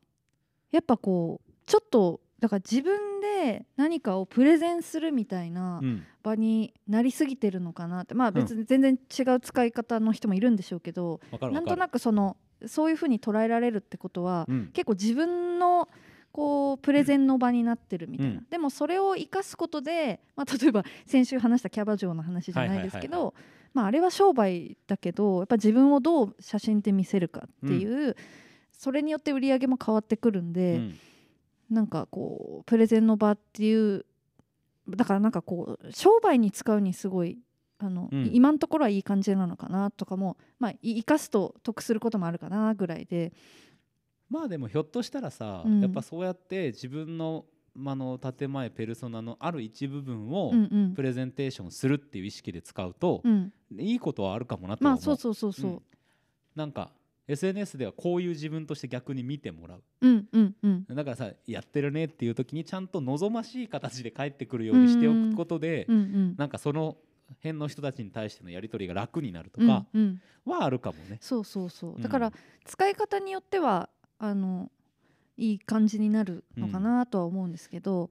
[0.70, 6.04] やっぱこうちょっとだから自分で何かをプレゼンするみたいなうん。
[6.22, 8.14] 場になりすぎてるのかなって。
[8.14, 8.34] まあん。
[8.34, 11.52] 別に全然違う使い方の人もいるんでしょうけど、わかるわかる。
[11.54, 14.70] なんとなくそのそういうふうに捉えられるってことは、うん。
[14.72, 15.88] 結構自分の
[16.36, 18.46] こうプレゼンの場になってるみたいな、うん。
[18.50, 23.32] でもそれを生かすことで、まあ、 例えば先週話したキャバ嬢の話じゃないですけど
[23.72, 28.16] まああれは商売だけどやっぱ自分をどう写真で見せるかっていう、
[28.70, 30.94] それによって売り上げも変わってくるんで、うん。
[31.70, 34.04] なんかこうプレゼンの場っていう
[34.90, 37.38] だからなんかこう商売に使うにすごい
[37.78, 38.30] あの、うん。
[38.34, 43.32] 今のところはいい感じなのかなとかもまあい生かすと得することもあるかなぐらいで
[44.28, 45.80] まあでもひょっとしたらさ、うん。
[45.80, 47.44] やっぱそうやって自分の
[47.78, 50.94] あの建前ペルソナのある一部分をうんうん。
[50.94, 53.52] プレゼンテーションするっていう意識で使うと、うん。
[53.78, 55.06] いいことはあるかもなとは思う。
[55.06, 55.70] まあそうそうそうそう。
[55.72, 55.82] うん。
[56.54, 56.90] なんか
[57.28, 59.82] SNS ではこういう自分として逆に見てもらう。
[60.00, 60.86] うんうんうん。
[60.88, 66.96] だからさやってるねっていう時にちゃんと望ましい形で返ってくるようにしておくことで、うんうんなんかその
[67.42, 70.20] 辺の人たちに対してのやり取りが楽になるとうんかうん。
[70.44, 71.18] はあるかもね。
[71.20, 71.94] そうそうそう。
[71.96, 72.02] うん。
[72.02, 72.32] だから
[72.64, 74.70] 使い方によってはあの
[75.36, 78.10] いい感じになるのかなとは思うんですけど、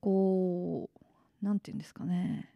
[0.00, 0.90] こ
[1.42, 2.48] うなんて言うんですかね、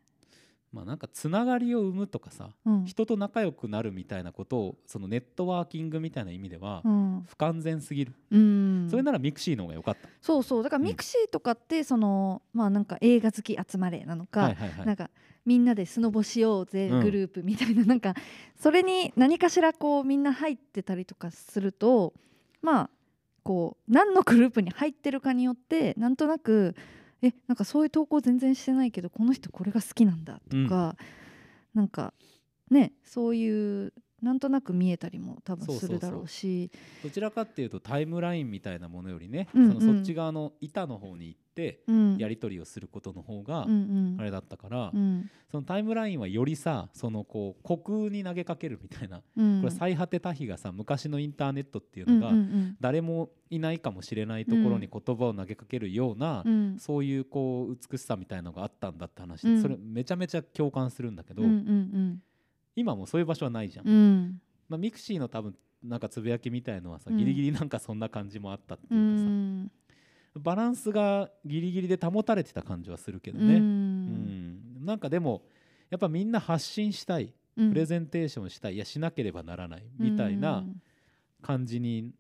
[0.72, 2.84] まあなんかつながりを生むとかさ、うん。
[2.84, 7.24] 人と仲良くなるみたいなことをそのネットワーキングみたいな意味ではうん。
[7.26, 10.62] 不完全すぎる、うん、それならミクシーの方が良かった、そうそう。
[10.62, 10.86] だからうん。
[10.86, 14.86] ミクシーとかってその、まあなんか映画好き集まれなのか、はいはいはい。
[14.86, 15.10] なんか
[15.44, 17.00] みんなでスノボしようぜうん。
[17.00, 18.14] グループみたいな、なんか
[18.56, 22.12] それに何かしらこうみんな入ってたりとかすると
[22.62, 22.90] まあ
[23.42, 26.74] こう何のグループに入ってるかによってなんとなく
[27.22, 30.96] えなんかそういう投稿全然してないけどこの人これが好きなんだとか、
[31.74, 32.12] なんか
[32.70, 33.92] ねそういう
[34.26, 36.68] なんとなく見えたりも多分するだろうし。
[37.04, 39.80] どちらかっていうとタイムラインみたいなものよりね、うんうん。
[39.80, 42.16] そのそっち側の板の方に行ってうん。
[42.18, 43.74] やり取りをすることの方がうんう
[44.16, 44.20] ん。
[44.20, 45.30] あれだったから、うん。
[45.48, 49.60] そのタイムラインはよりさそのこう虚空に投げかけるみたいな、うん。
[49.60, 56.52] これ最果タヒがさ昔のインターネットっていうのが、うんうん誰もいないかもしれないところに言葉を投げかけるような、うん。
[56.52, 59.62] うんそういうこう美しさみたいのがあったんだって話、うん。
[59.62, 62.22] それめちゃめちゃ共感するんだけど、うんうん
[62.76, 63.88] 今もうそういう場所はないじゃん。
[63.88, 63.94] うん。
[63.94, 67.16] うんまあ、ミクシーの多分なんかつぶやきみたいのはさ、うん。
[67.16, 69.70] ギリギリなんかそんな感じもあったってういうかさ、ん。
[70.36, 73.62] バランスがギリギリで保たれてた感じはするけどうね、うん。
[74.82, 74.84] ん。
[74.84, 75.42] なんかでも
[75.90, 77.70] やっぱみんな発信したいうん。
[77.70, 80.64] プレゼンテーションしたいいやしなければならないみたいな
[81.40, 82.12] 感じに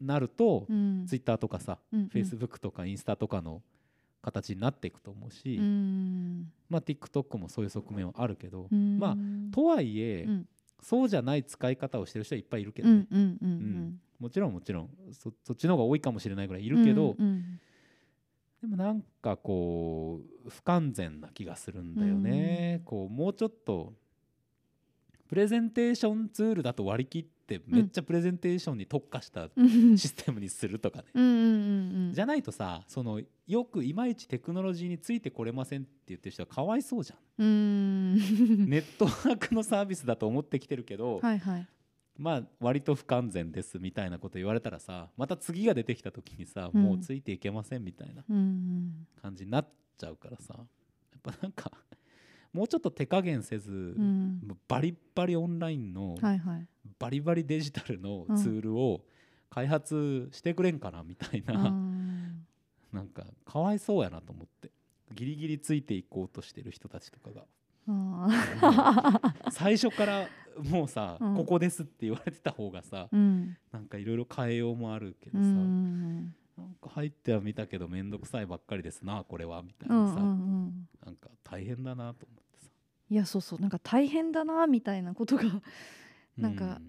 [0.00, 1.06] なると、うん。
[1.06, 3.62] ツイッターとかさ、うんフェイスブックとかインスタとかの
[4.22, 6.52] 形になっていくと思うし、うん。
[6.68, 8.98] まあ、TikTok もそういう側面はあるけど、うん。
[8.98, 9.16] まあ
[9.54, 10.48] とはいえ、うん。
[10.80, 13.60] そうじゃない使い方をしてる人はいっぱいいるけどね、うんうんうんううん。
[13.88, 14.90] んもちろんもちろん。
[15.12, 17.60] そそっちの方が多いかもしれないぐらいいるけど、うんうん
[18.60, 23.94] でもなんかこう不完全な気がするんだよね、こうもうちょっと
[25.28, 29.96] プレゼンテーションツールだと割り切ってめっちゃプレゼンテーションに特化したうん。
[29.96, 37.44] システムにするとかね、じゃないとさそのよくいまいちテクノロジーについてこれませんって言ってる人はかわいそうじゃん。
[37.44, 38.14] うん。
[38.68, 41.66] ネットワークのサービスだと思ってきてるけど、はいはい。
[42.18, 46.82] まあ割と不完全ですみたいなこと言われたらさまた次が出てきた時にさ、うん。
[46.82, 49.06] もうついていけませんみたいなうん。
[49.22, 50.66] 感じになっちゃうからさやっ
[51.22, 51.70] ぱなんか
[52.52, 54.40] もうちょっと手加減せず、うん。
[54.68, 56.66] バリッバリオンラインの、はいはい。
[56.98, 59.02] バリバリデジタルのツールを
[59.50, 62.46] 開発してくれんかなみたいな、うん。
[62.92, 64.70] なんかかわいそうやなと思って
[65.14, 67.44] ギリギリついていこうとしてる人たちとかが。
[67.90, 70.28] あ 最初から
[70.70, 71.36] もうさ、うん。
[71.36, 73.56] ここですって言われてた方がさーうん。
[73.72, 80.88] なんかいろいろ変えようもあるけどうさ、んなんか入ってはみたけど面倒くさいばっかりですなこれはみたいうんうなさ、んうん。
[81.04, 82.70] なんか大変だなと思ってさ。
[83.10, 85.44] いやそうそうなんか大変だなみたいなことが
[86.36, 86.80] なんか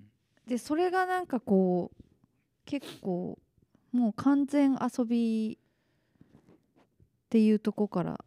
[0.48, 2.04] でそれがなんかこう
[2.66, 3.38] 結構
[3.92, 8.18] もう完全遊びっていうとこからだ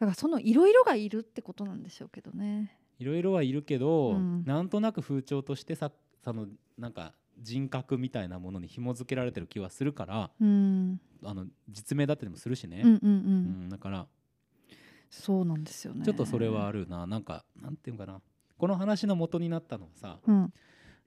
[0.00, 2.76] からそのいろいろがいるってことなんでしょうけどね。
[2.98, 4.44] いろいろはいるけど、うん。
[4.44, 5.90] なんとなく風潮としてさ
[6.24, 6.46] その
[6.78, 11.00] なんか人格みたいなものに紐付けられてる気はするからうん。
[11.24, 14.06] あの実名だったりもするしね、うんうんだから
[15.08, 16.04] そうなんですよね。
[16.04, 17.06] ちょっとそれはあるな。
[17.06, 18.20] なんかなんていうのかな。
[18.58, 20.52] この話の元になったのはさうん。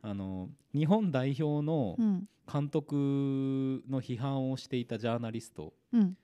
[0.02, 2.28] あの日本代表のうん。
[2.52, 2.96] 監督
[3.88, 6.18] の批判をしていたジャーナリストうん。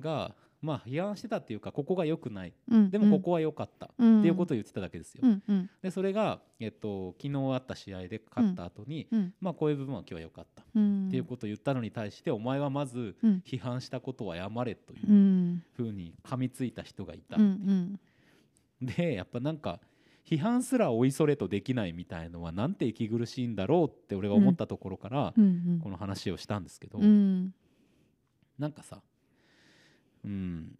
[0.00, 2.52] がまあ批判してたっていうかここが良くない。
[2.70, 5.22] うんでもここは良かった、っっていうことを言ってただけですよ。
[5.24, 5.70] うんうん。
[5.82, 11.08] でそれが、えっと、昨日あった試合で勝った後に、うんまあこういう部分は今日は良かった、うん。
[11.08, 13.42] っていうことを言ったのに対してお前はまずうん。
[13.44, 15.62] 批判したことは謝れといううん。
[15.72, 17.36] ふうに噛みついた人がいた。
[17.36, 18.86] うんうん。
[18.86, 19.80] でやっぱなんか
[20.24, 25.34] 批判すらおいそれとできないみたいのはなんて息苦しいんだろうって俺が思ったところから
[25.82, 27.52] この話をしたんですけど、うん。
[28.58, 29.02] なんかさ
[30.24, 30.76] うん。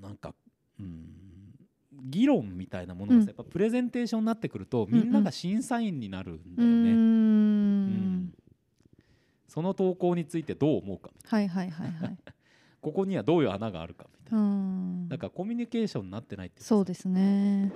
[0.00, 0.34] なんか
[0.80, 1.26] うん
[2.02, 3.26] 議論みたいなものがさ、うん。
[3.26, 6.90] やっぱプレゼンテーションになってくるとみんなが審査員になるんだうよね。
[6.90, 7.86] うん。
[8.24, 8.32] ん。
[9.48, 11.10] その投稿についてどう思うか。
[11.24, 12.18] はいはいはいはい。
[12.80, 15.08] ここにはどういう穴があるかみたいな、うん。
[15.08, 17.72] だからコミュニケーションになってないってそうですね。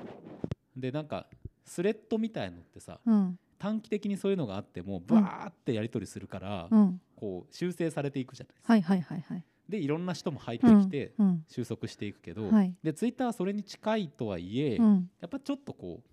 [0.76, 1.26] でなんか
[1.64, 3.38] スレッドみたいのってさうん。
[3.58, 7.00] 短期的にそういうのがあってもバーってやり取りするから、うん。
[7.16, 8.72] こう修正されていくじゃないですか。
[8.72, 12.74] はいはいはいはいでいろんな人も入ってうんきてうん収束していくけど、はい。
[12.82, 15.10] でツイッターはそれに近いとはいえ、うん。
[15.20, 16.08] やっぱちょっとこう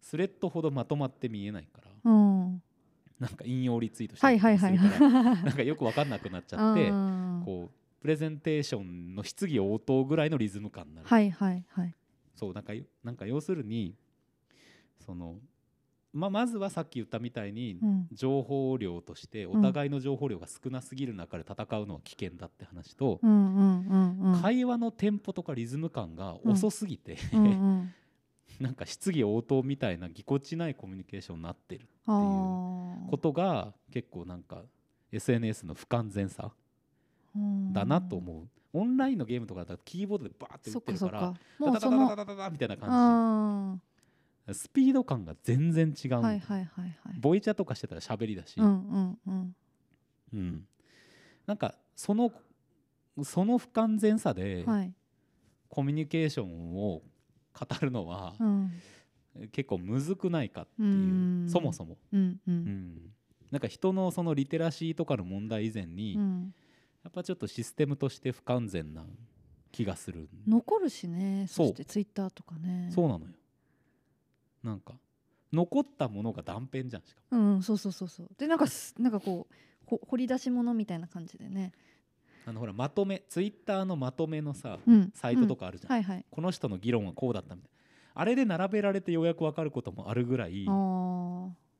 [0.00, 2.62] スレッドほどまとまって見えないからうん。
[3.20, 4.88] なんか引用リツイートしたりはいはいはい。
[4.88, 7.42] するかなんかよく分かんなくなっちゃって うん。
[7.44, 11.94] こうプレゼンテーションの質疑応答ぐらいのリズム感になる、はいはいはい。
[12.34, 13.94] そうなんかよなんか要するに
[15.00, 15.36] その、
[16.12, 18.06] まあ、まずはさっき言ったみたいにうん。
[18.12, 23.20] 情報量としてお互いの情報量が少なすぎる中で戦うのは危険だって話と、
[24.42, 27.16] 会話のテンポとかリズム感が遅すぎて、
[28.60, 33.10] なんか質疑応答みたいなぎこちないコミュニケーションになってるあー。
[33.10, 34.62] ことが結構なんか
[35.12, 36.50] SNS の不完全さ
[37.36, 37.72] うん。
[37.72, 43.80] だなと思う、オンラインのゲームとかだとキーボードでバーって打そってるからダダダダダダダダみたいな感あじ
[44.54, 46.94] スピード感が全然違うはいはいはいはい。
[47.18, 49.56] ボイチャとかしてたら喋りだし、うんうんうん。
[50.34, 50.66] うん。
[51.46, 52.32] なんかその
[53.22, 54.92] その不完全さではい。
[55.68, 57.02] コミュニケーションを
[57.52, 58.72] 語るのはうん。
[59.52, 60.88] 結構むずくないかっていう。
[60.88, 60.94] う
[61.44, 61.46] ん。
[61.48, 62.54] そもそも、うんううん。
[62.56, 63.00] ん、
[63.52, 66.54] なんか人のそのリテラシーとかの問題以前に、やうん。
[67.08, 69.04] っぱちょっとシステムとして不完全な
[69.70, 71.46] 気がする、残るしね。
[71.48, 72.90] そしてツイッターとかね。
[72.92, 73.32] そうなのよ
[74.62, 74.94] なんか
[75.52, 77.54] 残ったものが断片じゃんしかも。
[77.54, 78.28] うんそうそうそうそう。
[78.38, 79.54] でなんかすなんかこう
[79.86, 81.72] ほ掘り出し物みたいな感じでね。
[82.46, 86.24] あのほらまとめツイッターのまとめのさ、うんサイトとかあるじゃん、はいはい。
[86.30, 87.78] この人の議論はこうだったみたいな。
[88.20, 90.64] あれで並べられてようやく分かることもあるぐらい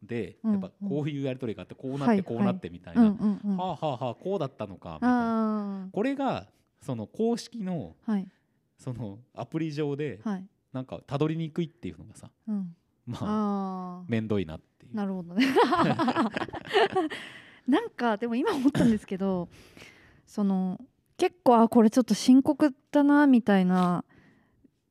[0.03, 3.57] で、うんやっぱこういうやり取りがあってこうなはいってこうなってみたいうんな、うんうん。
[3.57, 5.85] はあはあはあこうだったのかみたいな。
[5.87, 6.47] あこれが
[6.81, 8.29] その公式のあはい。
[8.79, 12.76] そのアプリ上ではいなんかたどりにくいっていうのがさうん
[13.07, 15.46] まあああめんどいなっていうなるほどね
[17.66, 19.48] なんかでも今思ったんですけど
[20.26, 20.81] その
[21.16, 24.04] 結構あこれちょっと深刻だなみたいな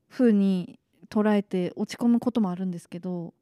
[0.10, 3.34] 風に捉えて落ち込むこともあるんですけど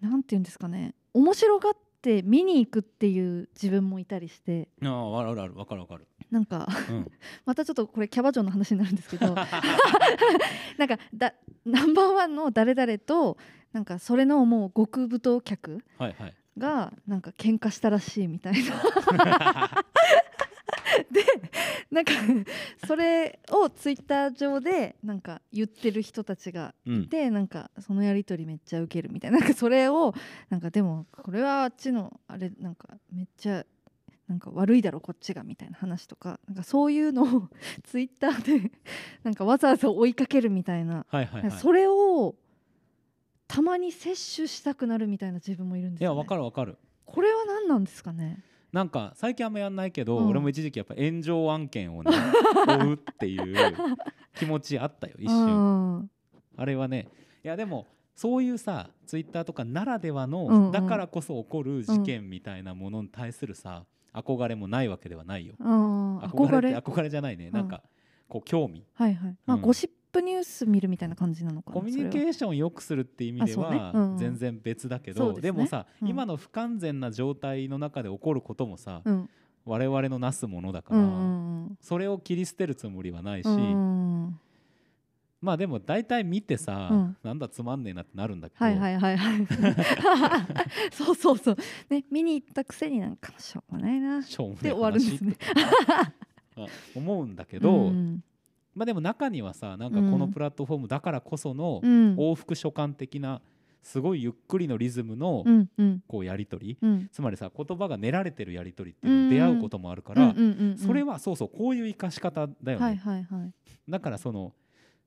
[0.00, 1.80] なんて言うんですかね面白がって
[2.22, 4.68] 見に行くっていう自分もいたりして。
[4.82, 7.10] あああるあるわかるわかる、なんかうん、
[7.44, 9.34] またちょっとこれキャバ嬢の話になるんですけど。
[10.78, 11.34] なんかだ
[11.64, 13.36] ナンバーワンの誰々と
[13.72, 15.84] なんかそれのもう極太客
[16.56, 19.70] がなんか喧嘩したらしいみたいな
[21.10, 21.22] で
[21.90, 22.12] なんか
[22.86, 27.02] それをツイッター上でなんか言ってる人たちがうん。
[27.02, 29.38] いてなんかそのやり取りめっちゃウケるみたいな。
[29.38, 30.14] なんかそれを
[30.48, 33.64] なんかでもこれはあっちのあれなんかめっちゃ
[34.28, 37.48] なんか悪いだろこっちがみたいな話とかなんかそういうのを
[37.82, 38.70] ツイッターで
[39.24, 41.50] なんかわざわざ追いかけるみたいな、はいはいはい。
[41.50, 42.36] それを
[43.48, 46.14] たまに摂取したくなるみたいな自分もいるんですよ、ね。
[46.14, 46.78] いやわかるわかる。
[47.04, 48.44] これは何なんですかね？
[48.72, 50.28] なんか最近あんまやんないけど、うん。
[50.28, 52.10] 俺も一時期やっぱ炎上案件をね
[52.68, 53.74] 追うっていう
[54.34, 56.10] 気持ちあったよ一う瞬ん。
[56.56, 57.08] あれはね
[57.44, 60.72] いやでもそういうさツイッターとかならではの、うんうん。
[60.72, 65.54] だからこそ起こる事件みたいなものに対するさ憧れもないわけではないよ。
[65.58, 66.18] うん。
[66.18, 67.10] 憧れ憧れって憧れ？
[67.10, 67.82] じゃないね、なんか
[68.28, 68.84] こう興味。
[68.94, 69.36] はいはい。
[69.46, 69.62] まあ、うん。
[69.62, 71.74] ゴシップニュース見るみたいな感じなのかな。
[71.74, 79.02] コミュニケーションを良くするって意味では全然別だけど、でもさ、うん今の不完全な状態の中で起こることもさ、
[79.64, 81.00] 我々のなすものだから、
[81.80, 83.48] それを切り捨てるつもりはないし、
[85.40, 89.46] まあでも大体見てさ、うんなんだつまんねえなってなるんだけど、はいはいはいはい。
[90.92, 91.56] そうそうそう。
[91.88, 94.22] ね見に行ったくせになんかしょうがないな。
[94.22, 95.36] しょうもねえで終わるんですね。
[96.94, 98.22] 思うんだけど、うん
[98.74, 102.16] まあでも中にはさなんかこのプラットフォームだからこそのうん。
[102.16, 103.40] 往復書簡的な
[103.82, 106.02] すごいゆっくりのリズムのうんうん。
[106.06, 107.08] こうやり取り、うん。
[107.12, 110.78] つまりさ言葉が練られてるやり取りっていうのに出会うこともあるから、うんうんうんうん。
[110.78, 113.52] それはそうそうこういう生かし方だよね、はいはいはい。
[113.88, 114.52] だからその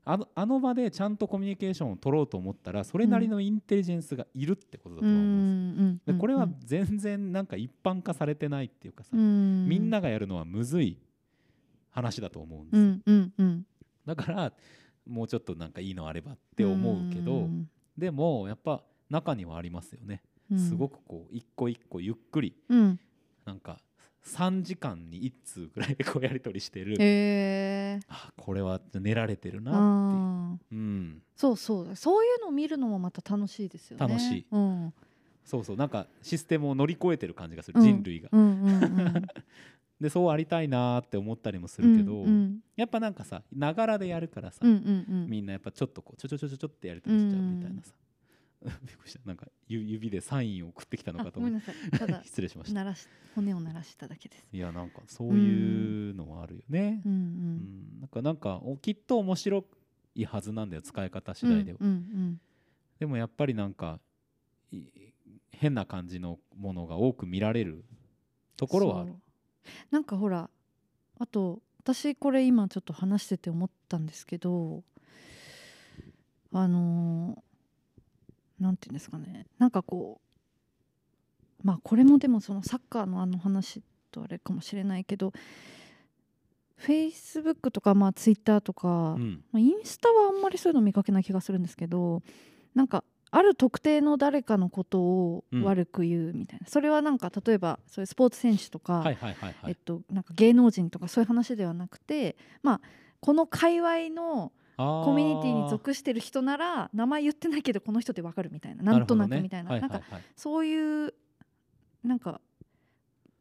[0.05, 6.15] あのあの場でちゃんとコミュニケーションを取ろうと思ったらそれなりのインテリジェンスがいるってことだと思うんです、ん。
[6.15, 9.65] でこれは全然なんか一般化されてないっていうかさ、うん。
[9.67, 10.97] みんながやるのはむずい
[11.93, 13.65] 話だと思うんです、うんうんうん。
[14.05, 14.53] だから
[15.07, 17.69] もうちょっとなんかいいのあればって思うけど、ん。
[17.97, 20.59] でもやっぱ中にはありますよね、うん。
[20.59, 22.99] すごくこう一個一個ゆっくりうん。
[23.45, 23.79] なんか
[24.25, 27.99] 3時間に1通ぐらいでこうやり取りしてる、へえ。
[28.07, 34.07] あこれは練られてるなあっていう、うん、そうそうそういうのを見るのもまた楽しいですよね。
[34.07, 34.45] 楽しい。
[34.49, 34.93] うん。
[35.43, 35.75] そうそう。
[35.75, 37.85] なんかシステムを乗り越えてる感じがする、うん。
[37.85, 38.29] 人類が。
[38.31, 39.27] うんうんうん
[40.03, 42.59] でそうありたいなーって思ったりもするけど、うんうん。
[42.75, 45.29] やっぱなんかさながらでやるからさ、うんうんうん。
[45.29, 47.93] みんなやっぱちょっとこうちょちょちょちょちょってやりとりしちゃうみたいなさ、
[48.85, 49.21] びっくりした。
[49.25, 51.71] なんかゆ指でサインを送ってきたのあかと思って。
[52.27, 52.73] 失礼しました。
[52.75, 54.45] 鳴らし骨を鳴らしただけです。
[54.51, 57.01] いやなんかそういうのはあるよね。
[57.05, 57.97] う、んううん。
[57.97, 59.65] んなんかなんかおきっと面白
[60.15, 62.41] いはずなんだよ使い方次第では、うんうん。
[62.99, 63.99] でもやっぱりなんか
[64.71, 64.83] い
[65.51, 67.85] 変な感じのものが多く見られる
[68.57, 69.13] ところはある
[69.91, 70.49] なんかほら
[71.19, 74.83] あと私これ今ちょっと話してて思ったんですけど
[76.51, 77.53] あのー
[78.59, 79.45] なんていうんですかね。
[79.59, 80.21] なんかこ
[81.63, 85.33] うまあこれもでもそのサッカーのあの話とあれかもしれないけど
[86.77, 89.43] フェイスブックとかまあツイッターとか、うん。
[89.51, 92.21] まあ、インスタはあんまりそういうの見かけない気がするんですけど
[92.73, 93.03] なんか
[93.35, 95.63] ある特定の誰かのことをうん。
[95.63, 99.03] 悪く言うみたいな、それはなんか例えばそういうスポーツ選手とか、
[100.35, 102.81] 芸能人とかそういう話ではなくて、まあ、
[103.19, 108.83] この界隈のココミュニティに属してる人なら名前言ってないけどこの人ってわかるみたいな。
[108.83, 109.99] なんとなくみたいな,、はいはない。
[109.99, 111.13] んかはいそういう
[112.03, 112.41] なんか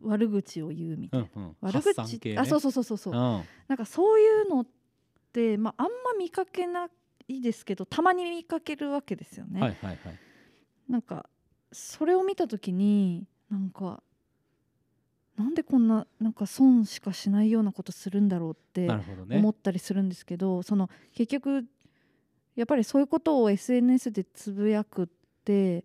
[0.00, 1.56] 悪口を言うみたいな、うんうん。
[1.60, 2.38] 悪口、系ね。
[2.38, 3.42] あそうそうそうそうそう、うん。
[3.68, 4.66] なんかそういうのっ
[5.32, 6.88] て、まあ、あんま見かけな
[7.28, 9.60] いですけどたまに見かけるわけですよね。
[9.60, 10.18] はいはいはい。
[10.88, 11.28] なんか
[11.72, 14.02] それを見た時になんか
[15.36, 18.88] なんでこんななんか損しかしないようなことするんだろうって
[19.30, 21.64] 思ったりするんですけど、その結局
[22.54, 25.06] やっぱりそういうことを SNS でつぶやくっ
[25.44, 25.84] て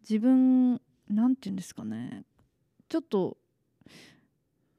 [0.00, 2.24] 自分なんて言うんですかね。
[2.88, 3.36] ちょっと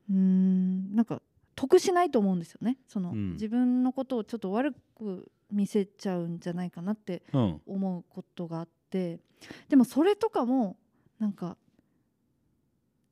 [0.10, 1.22] うーんなんか
[1.56, 2.78] 得しないと思うんですよね。
[2.88, 3.34] その、うん。
[3.34, 7.62] 自分のことをちょっと悪く見せちゃうんじゃないかなってうん。
[7.66, 9.20] 思うことがあって
[9.70, 10.78] でもそれとかも
[11.20, 11.58] なんか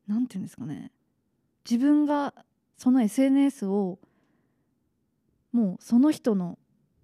[0.07, 0.91] なんて言うんですかね。
[1.69, 2.33] 自分が
[2.77, 3.99] その SNS を
[5.51, 6.57] もうその人の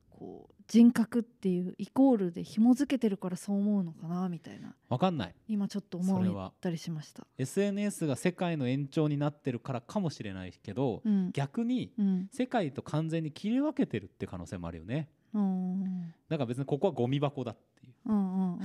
[0.09, 4.73] こう人格っていうイコールで紐付けてるからそう思うのかなみたいな。
[4.87, 5.35] わかんない。
[5.49, 7.27] 今ちょっと思ったりしました。
[7.37, 11.31] SNS が世界の延長になってるからかもしれないけど、うん。
[11.33, 12.29] 逆にうん。
[12.31, 15.09] 世界と完全に切り分けてるって可能性もあるよね。
[15.17, 17.93] うんだから別にここはゴミ箱だっていう。
[18.05, 18.59] うんうん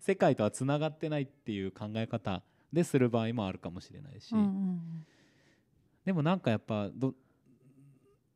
[0.00, 2.42] 世界とはつながってないっていう考え方
[2.72, 5.06] でする場合もあるかもしれないし、うんうん
[6.04, 7.14] でもなんかやっぱど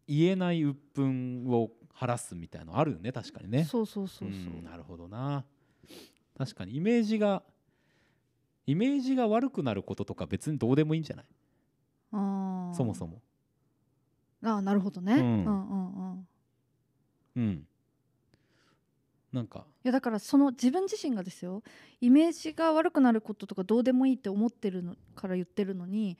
[0.07, 3.65] 言えない鬱憤を晴らすみたいなのあるよね確かにね。
[3.65, 4.39] そうそうそうそう。
[4.39, 5.45] うんなるほどな。
[6.39, 6.77] 確かに。
[6.77, 7.43] イメージが
[8.67, 11.27] イメージが悪くなることとか別にどうでもいいんじゃない？
[12.13, 12.75] あー。
[12.75, 13.21] そもそも。
[14.43, 16.29] あーなるほどね、ううんん、うんうん
[17.37, 17.67] うん。
[19.33, 19.67] なんか。
[19.85, 21.63] いやだからその自分自身がですよ。
[22.01, 26.19] イメージが悪くなることとかどうでもいいって思ってるのから言ってるのに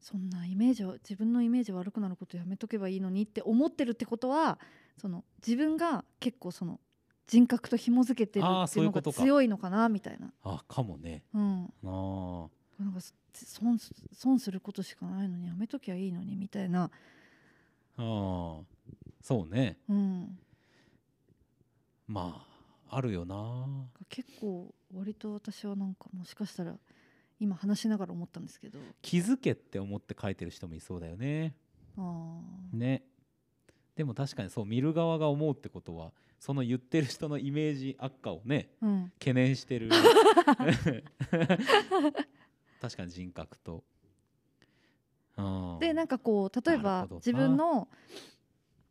[0.00, 4.58] そんなイメージは自分のイメージ悪くなることやめとけばいいのにって思ってるってことは
[4.96, 6.80] その自分が結構その
[7.26, 10.32] 人格と紐付けてるっていうのが強いのかなみたいな。
[10.42, 11.22] あかもね。
[11.32, 12.48] うん、あ。
[12.82, 18.64] なんかそ損す損することしかないのにやめときゃいいのにみたいな、ーあー。
[19.22, 19.78] そうね。
[19.88, 20.38] うん、
[22.10, 22.44] ま
[22.90, 23.68] ああるよな。
[24.08, 26.74] 結構割と私はなんかもしかしたら
[27.38, 28.80] 今話しながら思ったんですけど。
[29.00, 31.54] 気づけって思って書いてる人もいそうだよね。
[31.96, 32.76] あー。
[32.76, 33.04] ね。
[33.94, 39.12] でも確かにそう見る側が思うってことはその言ってる人のイメージ悪化をねうん。
[39.20, 39.88] 懸念してる。
[42.80, 43.84] 確かに人格と。
[45.36, 45.42] う
[45.76, 45.78] ん。
[45.78, 47.86] でなんかこう例えば自分の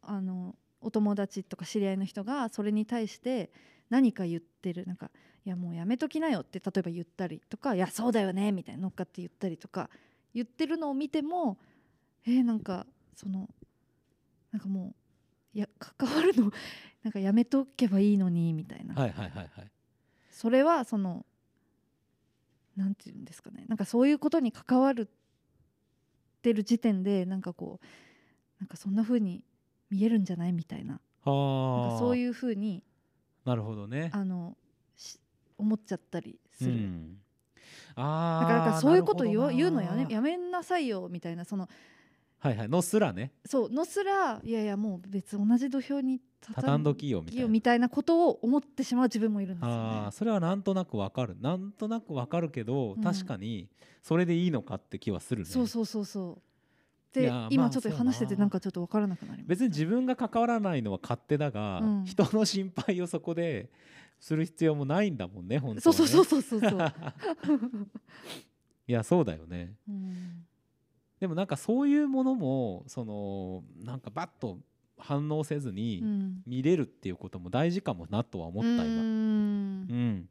[0.01, 3.51] あのお友達とか知り合いの人がそれに対して
[3.89, 5.11] 何か言ってるなんか
[5.45, 9.89] 「いやもうやめときなよ」って例えば言ったりとか「いやそうだよね」みたいな乗っかって言ったりとか
[10.34, 11.57] 言ってるのを見ても
[12.25, 13.49] えー、なんかその
[14.51, 14.93] なんかも
[15.53, 16.51] ういや関わるの
[17.03, 19.71] なんかやめとけばいいのにみたいな、はいはいはいはい。
[20.30, 21.25] それはその
[22.75, 23.65] なんていうんですかね。
[23.67, 27.86] なんかそういうことに関わるってる時点でなんかこう
[28.59, 29.43] なんかそんな風に
[29.89, 30.53] 見えるんじゃない？
[30.53, 30.99] みたいな。
[31.23, 32.83] はそういう風に
[33.45, 34.09] なるほどね。
[34.13, 34.55] あの
[34.95, 35.19] し
[35.57, 37.17] 思っちゃったりする、うん、
[37.95, 39.93] あだからそういうこと言わなるほどな。
[39.93, 41.67] 言うのやめやめなさいよみたいなその
[42.39, 43.33] はいはいのすらね。
[43.45, 46.21] そうのすらいやいやもう別に同じ土俵に
[46.55, 47.47] 畳んどきよみたいな。
[47.49, 49.75] みたいなことを思ってしまう自分もいるんですよね。
[49.75, 50.11] ああ。
[50.11, 51.35] それはなんとなくわかる。
[51.41, 53.01] なんとなくわかるけど、うん。
[53.01, 53.67] 確かに
[54.01, 55.49] それでいいのかって気はするね。
[55.49, 56.41] そうそうそうそう。
[57.12, 59.49] で今ちょっと話しててななんかちょっと分からなくなります。
[59.49, 62.05] 別に自分が関わらないのは勝手だが、うん。
[62.05, 63.70] 人の心配をそこで
[64.20, 65.97] する必要もないんだもんね本当はね。
[65.97, 66.93] そうそうそうそうそうそう。
[68.88, 69.74] いやそうだよね。
[69.88, 70.45] うん。
[71.20, 74.60] でもなんかそういうものもそのなんかバッと
[74.97, 76.43] 反応せずにうん。
[76.45, 78.84] 見れるっていうことも大事かもなとは思った今。
[78.84, 78.89] うー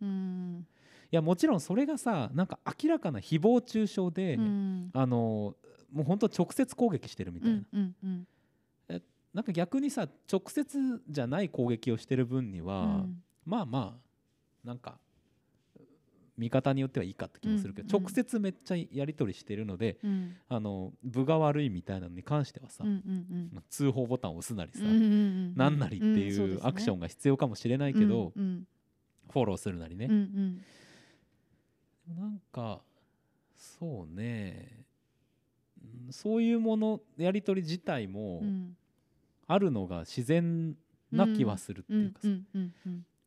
[0.04, 0.66] ん。
[1.10, 4.90] いやもちろんそれがさなんか明らかな誹謗中傷で、うん。
[4.92, 5.56] あの
[5.92, 8.26] もう本当直接攻撃してるみたいな、うんうん
[9.34, 13.22] なんか逆にさ直接じゃない攻撃をしてる分には、うん。
[13.44, 13.96] まあま
[14.64, 14.98] あなんか
[16.36, 18.04] 見方によってはいいかって気もするけど、うんうん。
[18.04, 20.36] 直接めっちゃやり取りしてるのでうん。
[20.48, 28.66] あの分が悪いみたいなのに関してはさ、うんうん通報ボタンを押すなりさ、うんうんうんなんなりっていうアクションが必要かもしれないけど、うん
[29.30, 30.12] フォローするなりね、うん
[32.08, 32.18] うん。
[32.18, 32.80] なんか
[33.58, 34.68] そうね。
[34.72, 34.87] うん
[36.10, 38.76] そういうものやり取り自体もうん。
[39.50, 40.76] あるのが自然
[41.10, 42.28] な気はするってうんいうかさ、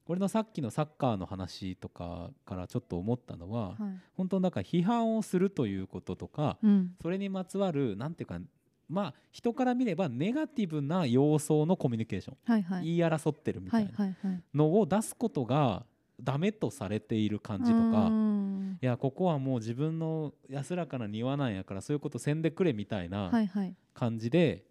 [0.06, 3.76] これのさっきのサッカーの話とかからちょっと思ったのは、はい。
[4.14, 6.96] 本当なんか批判をするということとかうん。
[7.02, 8.40] それにまつわるなんていうか
[8.88, 12.86] まあ人から見ればネガティブな様相のコミュニケーション、はいはい。
[12.86, 14.16] 言い争ってるみたはいいな
[14.54, 15.86] のを出すことが
[16.24, 18.80] ダメとされている感じとか、うん。
[18.82, 23.76] いやここはもう自分の安らかな庭なんやからそういうことせんでくれみたいなはいはい。
[23.94, 24.64] 感じで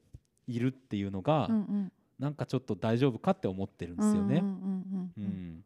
[0.47, 1.93] いるっていうのが、うんうん。
[2.19, 4.39] なんかちょっと大丈夫かって思ってるんですよね。
[4.39, 5.25] うんうんうんううん。
[5.25, 5.65] ん、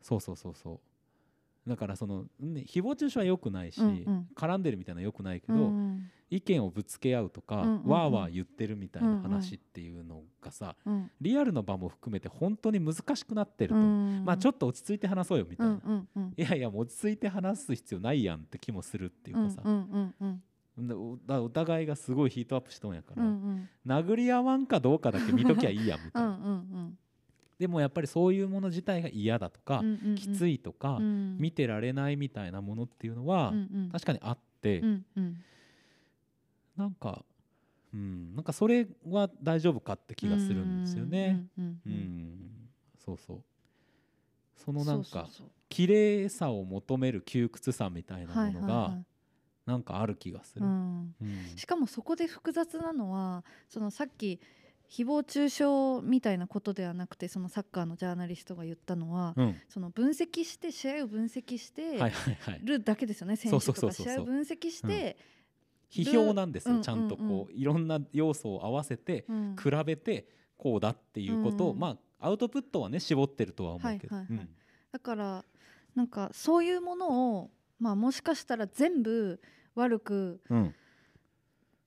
[0.00, 0.80] そうそうそうそう
[1.66, 4.28] だからその、ね、誹謗中傷は良くないし、うんうん。
[4.36, 6.10] 絡んでるみたいなのは良くないけど、うんうん。
[6.30, 7.90] 意見をぶつけ合うとか、うんうんうん。
[7.90, 14.24] わーわー言ってるみたいな話っていうのがさ、うんリアルの場も含めて本当に難しくなってると、うん。
[14.24, 16.34] まあちょっと落ち着いて話そうよみたいな、うんうんうん。
[16.36, 20.42] いやいや落ち着いて話す必要ないやんって気もするっていうかさ、うんうんうん
[20.76, 23.68] でおだお互いがすごいヒートアップしとんやから、うんうん。
[23.86, 26.98] 殴り合わんかどうかだけ見ときゃいいやんみたいな、うんうん
[27.58, 31.36] でもやっぱりそういうもの自体が嫌だとか、うんうんきついとか、うん。
[31.38, 33.90] 見てられないみたいなものっていうのは、うんうん。
[33.92, 35.36] 確かにあって、うんうん。
[36.76, 37.24] なんか
[37.94, 41.46] うん、なんかそれは大丈夫かって気がするんですよね。
[41.56, 42.38] うんうんううんん、
[43.04, 43.42] そうそう。
[44.56, 45.28] そのなんか
[45.68, 48.98] 綺麗さを求める窮屈さみたいなものが
[49.64, 50.66] なんかある気がする。
[50.66, 51.14] うん。
[51.20, 51.56] うん。
[51.56, 54.40] しかもそこで複雑なのはそのさっき
[54.90, 55.64] 誹謗中傷
[56.02, 61.98] みたいなことではなくてそのサッカーのジャーナリストが言ったのは、うん、その分析して試合を分析して。
[62.62, 64.14] るだけですよね、選手とかそうそうそう。
[64.14, 65.16] 試合を分析して、
[65.90, 69.56] 批評なんですよ、うんちゃんとうんこういろんな要素を合わせてうん。
[69.56, 70.26] 比べて
[70.56, 71.78] こうだっていうことを、うん。
[71.78, 74.16] まあアウトプットはね絞ってるとは思うけど、
[74.92, 75.44] だから
[75.94, 79.40] なんかそういうものを、まあ、もしかしたら全部
[79.74, 80.74] 悪くうん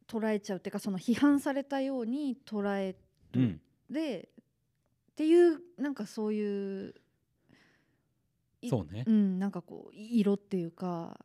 [0.07, 2.95] 捉えちゃうっていうかその批判されたように捉え
[3.35, 3.61] うん。
[3.89, 4.29] で
[5.11, 6.93] っていうなんかそういう
[8.61, 9.03] いそうね。
[9.05, 11.19] う、ん、なんかこう色っていうか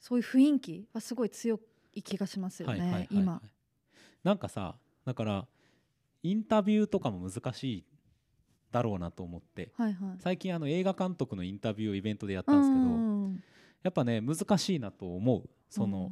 [0.00, 1.60] そういう雰囲気はすごい強
[1.94, 3.08] い気がしますよね、はいはいはいはい。
[3.10, 3.42] 今。
[4.24, 5.46] なんかさだから
[6.22, 7.84] インタビューとかも難しい
[8.72, 9.72] だろうなと思って。
[9.76, 10.16] はいはい。
[10.18, 13.42] 最近あの映画監督のインタビューをイベントでやったんですけど、うん
[13.82, 15.48] やっぱね難しいなと思う。
[15.70, 16.10] その、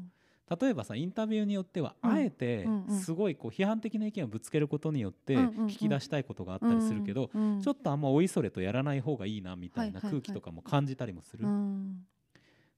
[0.61, 2.11] 例えばさインタビューによってはうん。
[2.11, 2.66] あえて
[3.03, 5.70] すごいこう批判的な意見をぶつけることによってうんうんうん。
[5.70, 12.05] 引き出したいことがあったりするけど、うんうんちょっとあんまおいそれとやらない方がいいなみたいな空気とかも感じたりもする、うん。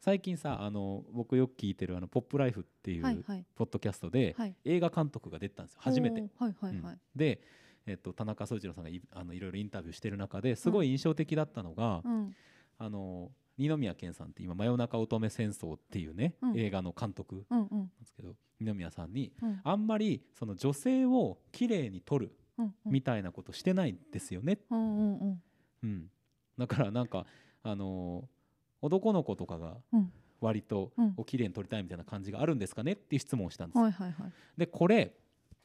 [0.00, 3.24] 最近さあの僕よく聞いてるあの「ポップライフっていう
[3.56, 4.54] ポッドキャストではい。
[4.64, 6.20] 映画監督が出てたんですよ初めて。
[6.20, 6.92] おーはいはいはい。
[6.92, 7.00] うん。
[7.16, 7.40] で、
[7.86, 10.88] えっと、田中総一郎さんがいあのいろいろインタビューしてる中ですごい。
[10.88, 12.36] 印象的だったのが、うん。
[12.78, 16.58] あの二宮健さんって今「真夜中乙女戦争」っていうね、うん。
[16.58, 17.68] 映画の監督うんうん。
[17.78, 19.60] なんですけど二宮さんにうん。
[19.64, 22.92] あんまりその女性を綺麗に撮るうんうん。
[22.92, 25.42] みたいなことしてないんですよね、うんうんうん。
[25.82, 26.10] うん、
[26.58, 27.26] だからなんか
[27.62, 28.36] あのー
[28.82, 30.12] 男の子とかがうん。
[30.40, 31.14] 割とうん。
[31.16, 34.32] お綺麗に撮りたいみたいな感じがあるんですかねっていう質問をしたんですよ、はいはいはい。
[34.58, 35.16] でこれ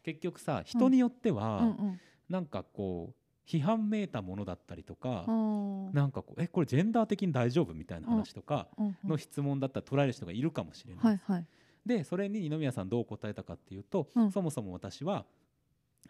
[0.02, 2.00] 結局さ人によっては、うんうん。
[2.30, 8.68] なんかこう批判めいたものだったりとか、うんなんかこうえこれジェンダー的に大丈夫みたいな話とか
[9.04, 11.46] の質問だったら捉える人がいるかもしれない、はいはい。
[11.86, 14.32] でそれに二宮さんどう答えたかっていうと、うん。
[14.32, 15.26] そもそも私は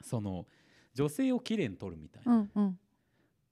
[0.04, 0.46] その
[0.94, 2.80] 女性をきれいに撮るみたいな、うんうん。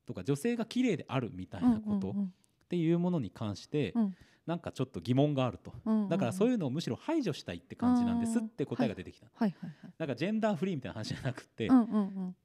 [0.06, 2.34] とか女性が綺麗であるみたいうんなことっうん
[2.68, 4.16] ていうものに関して、うん。
[4.46, 9.94] なんかちょっと疑問があると、うんうんだからそういうのをむしろ排除したいって感じなんですって答えが出てきた、はいはいはい。
[10.00, 12.36] なんかジェンダーフリーみたいな話じゃなくて、っうんうんうん。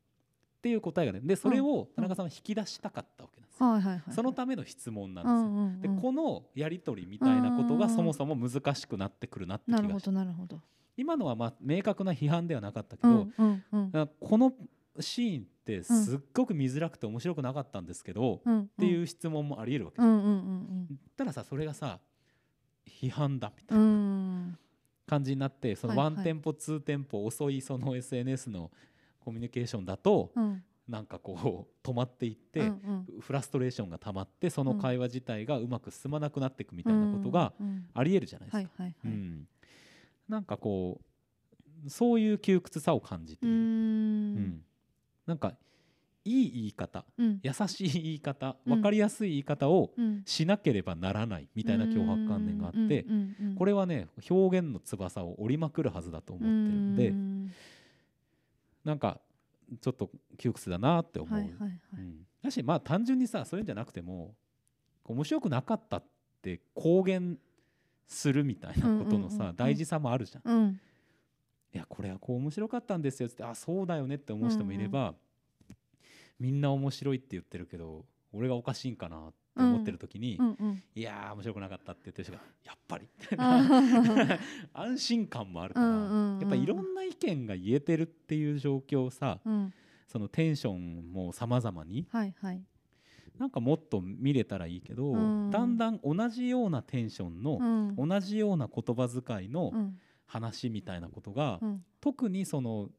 [0.65, 4.03] ていう答えがねでそれを田中さんは引き出したかったわけなんですよ、はいはいはい。
[4.15, 10.59] そのための質問なんうですよ、んうんうんでこのやり取りみたいなことがうんそもそも難しくなってくるなって気なるほどなるほど。
[10.97, 13.13] 今のはまあ明確な批判ではなかったけど、う
[13.45, 14.11] んうんうん。
[14.21, 14.55] この
[15.01, 18.61] シーンってすっごく見づらくて面白くなかったんですけど、っうん。
[18.63, 20.31] っていう質問もありえるわけじゃん、うんうんう
[20.93, 22.01] んたださそれがさ
[22.89, 24.59] 批判だみたういなんうん
[25.07, 28.71] 感じになってそのワンテンポツーテンポ遅いその SNS の
[29.25, 30.63] コミュニケーションだとうん。
[30.87, 33.21] なんかこう止まっていって、うんうん。
[33.21, 37.55] フラストレーションが溜まってその会話自体がうまく進まなくなっていくみたいなことが
[37.95, 38.85] ありえるじゃないですか。
[40.29, 41.01] なんかこ
[41.87, 43.59] うそういう窮屈さを感じてういる。
[43.59, 43.61] ん。
[43.61, 43.65] う
[44.41, 44.63] ん。
[45.27, 45.57] なんか
[46.27, 47.41] いい言い方うん。
[47.43, 48.75] 優しい言い方うん。
[48.75, 50.23] 分かりやすい言い方をうん。
[50.27, 53.07] しなければならないみたいな脅迫観念があって
[53.57, 57.53] これはね表現の翼を折りまくるはずだと思ってるんでうん
[58.85, 59.21] なんか
[59.81, 61.35] ちょっと窮屈だなって思う。
[61.35, 61.81] はいはいはい。
[61.95, 64.35] うんだしまあ単純にさそういうんじゃなくても
[65.05, 66.05] 面白くなかったっ
[66.43, 67.39] て公言
[68.07, 70.53] するみたいなことのうんうんうんうんさ大事さもあるじゃん。
[70.53, 70.81] うん
[71.75, 75.13] いやこれはこう面白かったんですよっつってあそうだよねって思う人もいれば、
[76.39, 80.47] みんな面白いって言ってるけど俺がおかしいんかなって思ってる時に、うん。
[80.47, 80.83] うん。
[80.95, 83.09] いやー面白くなかったって言ってる人がやっぱり？
[84.73, 86.41] 安心感もあるから、うんうんうん。
[86.41, 89.73] やっぱいろんな意見が言えてるっていう状況をさうん。
[90.07, 92.63] そのテンションも様々にはいはい。
[93.39, 95.51] なんかもっと見れたらいいけど、うん。
[95.51, 97.59] だんだん同じようなテンションの
[97.97, 98.09] う、ん。
[98.09, 99.99] 同じような言葉遣いのうん。
[100.27, 101.85] 話みたいなことが、うん。
[102.01, 102.91] 特にその、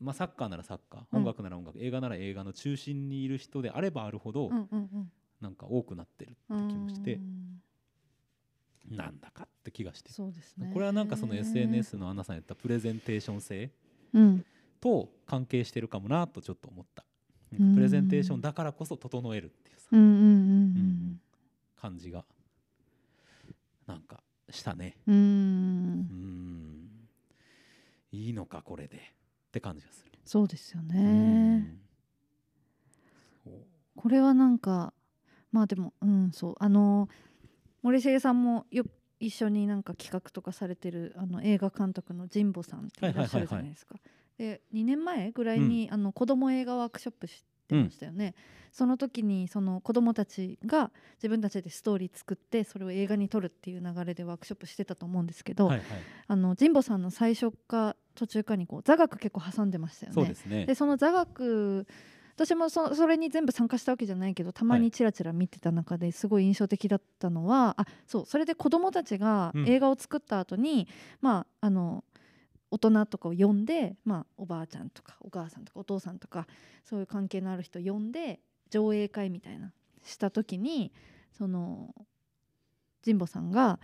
[0.00, 1.18] まあ、サッカーならサッカーうん。
[1.20, 7.60] 音楽なら音楽、映画なら映画の中心にいる人であればあるほど、うんうんうんなんか多くなってるって気もしてう、ん
[8.90, 10.70] なんだかって気がして、そうですね。
[10.72, 13.70] これはなんかその SNS のアンナさんやったプレゼンテーション性
[14.14, 14.44] うん
[14.80, 17.04] と関係してるかもなとちょっと思った。
[17.52, 21.20] うんかプレゼンテーションだからこそ整えるっていうさ、うんうんうん
[21.80, 22.24] 感じが
[23.86, 24.96] なんかしたね。
[25.06, 26.08] うん
[28.10, 29.00] いいのかこれでっ
[29.52, 30.12] て感じがする。
[30.24, 31.78] そうですようね。
[33.96, 34.92] これはなんか
[35.52, 36.54] まあでもうんそう。
[36.58, 37.08] あの
[37.82, 38.84] 森重さんもよ
[39.20, 43.96] 一緒になんか企画とかされてるあの映画監督の神保さんっていらっしゃるじゃないですか。
[44.36, 48.34] で2年前ぐらいに、あの子供映画ワークショップしてましたよね、
[48.72, 55.86] その時にその子供たちが自分たちでストーリー作ってそれを映画に撮るっていう流れでワークショップしてたと思うんですけど、はいはい。
[56.28, 60.14] あの神保さんの最初か途中かにこう座学結構挟んでましたよね。
[60.14, 60.66] そうですね。
[60.66, 61.86] でその座学
[62.38, 69.68] 私もそそれに全部参加したわけじゃないけどたまにちらちら見てた中ですごい印象的だったのは、あそうそれで子どもたちがうん。
[69.68, 70.86] 映画を作った後に、
[71.20, 72.04] まああの
[72.70, 76.46] 大人とかを呼んで、まあ、おばあちゃんとかお母さんとかお父さんとか
[76.84, 79.72] そういう関係のある人呼んで上映会みたいな
[80.04, 80.92] した時に
[81.36, 81.94] その
[83.04, 83.80] 神保さんが、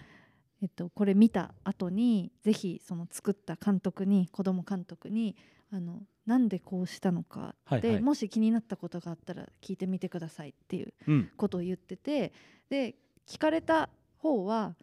[0.62, 5.34] えっと、これ見た後にぜひその作った監督に子供監督に
[5.74, 8.00] あのなんでこうしたのかで、はいはい。
[8.00, 11.30] もし気になったことがあったら聞いてみてくださいっていううん。
[11.36, 12.32] ことを言ってて
[12.70, 12.94] で
[13.26, 14.76] 聞かれた方は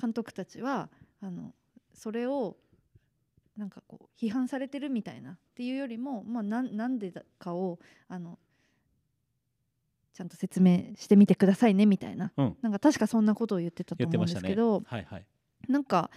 [0.00, 0.88] 監督たちは
[1.20, 1.52] あの
[1.92, 2.56] それを
[3.56, 8.38] なんかこう批判されてるみたいなっていうよりも、まあ、なんなんでだかをあの
[10.12, 12.56] ちゃんと説明してみてくださいねみたいな、うん。
[12.62, 15.26] なんか確かそんなことを言ってたと思うんですけど、はいはい。
[15.68, 16.10] なんか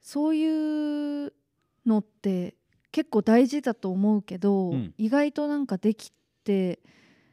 [0.00, 1.32] そういう
[1.84, 2.54] のって
[2.96, 4.94] 結構大事だと思うけど、うん。
[4.96, 6.10] 意外となんかでき
[6.44, 6.78] て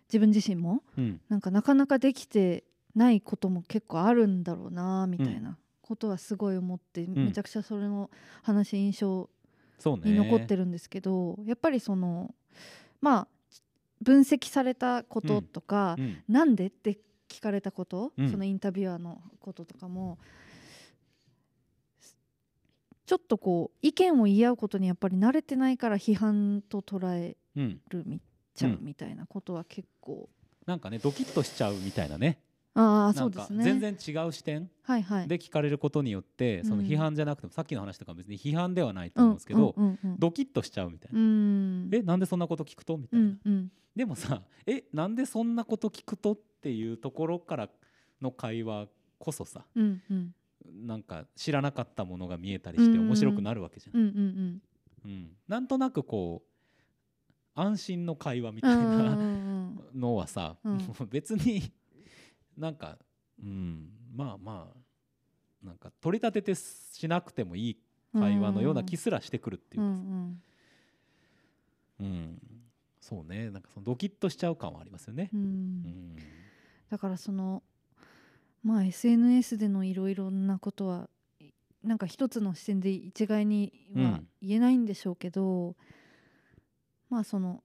[0.10, 1.22] 自分自身もうん。
[1.30, 8.10] なんかなかなかできてないことも結構あるんだろうなみたいなことはすごい思って、めちゃくちゃそれの
[8.42, 9.30] 話印象
[10.04, 12.36] に残ってるんですけど、やっぱりその
[13.00, 13.28] まあ
[14.02, 16.18] 分析されたこととか、うん。
[16.28, 17.00] なんでって
[17.30, 18.30] 聞かれたこと、うん。
[18.30, 20.18] そのインタビュアーのこととかも
[23.06, 28.22] ちょっとこう意見を言い合うことにやっぱり慣れてないから批判と捉えうんるみ
[28.56, 30.30] ちゃううんみたいなことは結構、
[30.66, 32.40] なんかねドキッとしちゃうみたいなね。
[32.76, 33.64] ああそうですね。
[33.64, 34.64] 全然違う視点
[35.28, 41.20] で聞かれることによってそのうん批判じゃなくてもさっきの話とか別に批判ではないと思うんですけどうんうんうんドキッとしちゃうみたいな。
[41.20, 41.90] うん。
[41.94, 43.30] えなんでそんなこと聞くとみたういな。
[43.30, 43.72] んうん。
[43.96, 47.70] でもさえなんでそんなこと聞くとっていうところから
[48.22, 48.88] の会話
[49.20, 50.36] こそさうんうん
[50.72, 54.62] なんか知らなかったものが見えたりして面白くなるわけじゃん、うんうん
[55.06, 55.32] うん。
[55.48, 60.78] なんとなくこう安心の会話みたいなんのはさ、うん。
[60.78, 61.72] もう別に
[62.58, 62.98] なんか、
[63.42, 67.78] うん、まあまあなんか取り立ててしなくてもいい
[68.14, 70.42] 会話のような気すらしてくるっていううかさ、ん
[72.00, 72.42] うん
[73.00, 73.50] そうね。
[73.50, 75.30] なんかそのドキッとしちゃう感はありますよね。
[75.34, 75.38] う。
[75.38, 76.16] ん。
[76.90, 77.64] だからその
[78.64, 81.10] まあ SNS でのいろいろなことは
[81.40, 81.50] い
[81.84, 84.28] なんか一つの視点で一概にはうん。
[84.42, 85.76] 言えないんでしょうけど、
[87.10, 87.64] まあその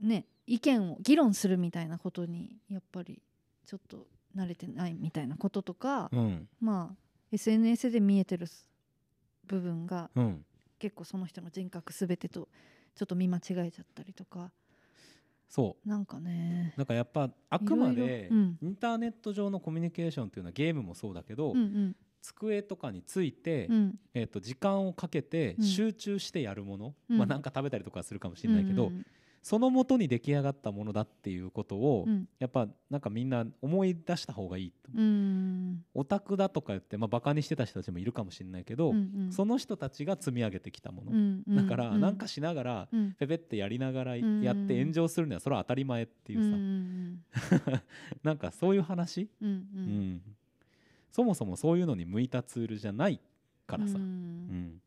[0.00, 3.20] ね意見を議論するみたいなことにやっぱり
[3.66, 4.06] ちょっと
[4.36, 6.48] 慣れてないみたいなこととか、うん。
[6.60, 6.96] まあ
[7.32, 8.46] SNS で見えてる
[9.46, 10.44] 部分がうん。
[10.78, 12.48] 結構その人の人格すべてと
[12.96, 14.50] ちょっと見間違えちゃったりとか
[15.52, 15.88] そう。
[15.88, 16.72] なんかね。
[16.78, 21.96] なんかやっぱあくまでインターネット上のコミュニケーションっていうのはゲームもそうだけど、うんうん。
[22.22, 23.94] 机とかについて、うん。
[24.14, 25.64] えー、と時間をかけてうん。
[25.64, 27.18] 集中してやるもの、うん。
[27.18, 29.04] まあ、なんか食べたりとかはするかもしれないけど、うん
[29.42, 32.28] そのもとに出来上がったものだっていうことを、うん。
[32.38, 34.72] やっぱなんかみんな思い出した方がいい
[35.94, 39.32] オタクだとか言って、まあ、バカにしてた人たちもいるかもしれないけど、うんうん。
[39.32, 43.12] その人たちが積み上げてきたもの、うんうんだからなんかしながら、うん。
[43.18, 47.24] ペペってやりながらんやって炎上するのはそれは当たり前っていうさ、うん
[48.22, 49.56] なんかそういう話、うんうん。
[49.56, 50.22] うん。
[51.10, 53.20] そもそもそういうのに向いたツールじゃない
[53.66, 54.82] からさ、ううんん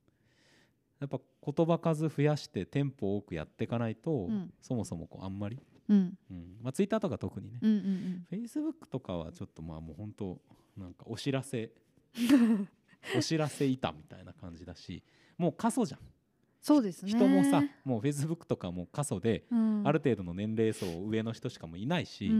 [1.11, 4.51] やっぱ言葉数増やしてテンポ多くやっていかないと、うん。
[4.61, 6.17] そもそもこうあんまり、うん。
[6.31, 6.57] うん。
[6.61, 10.39] まあ、ツイッターとか特にね、うんうんフェイスブックとかはちょっとまあもう本当
[10.77, 11.71] なんかお知らせ
[13.15, 15.03] お知らせ板みたいな感じだし
[15.37, 15.99] もう過疎じゃん、
[16.61, 17.11] そうですね。
[17.11, 19.83] 人もさもうフェイスブックとかもう過疎で、うん。
[19.85, 22.39] ある程度の年齢層上の人しかもういないし、うんうん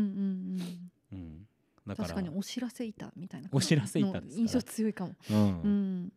[1.11, 1.19] うん。
[1.19, 1.47] うん。
[1.85, 5.13] だから確かにお知らせ板みたいなお知らせ板です印象強いかも。
[5.29, 5.37] うん。
[5.37, 6.13] うん。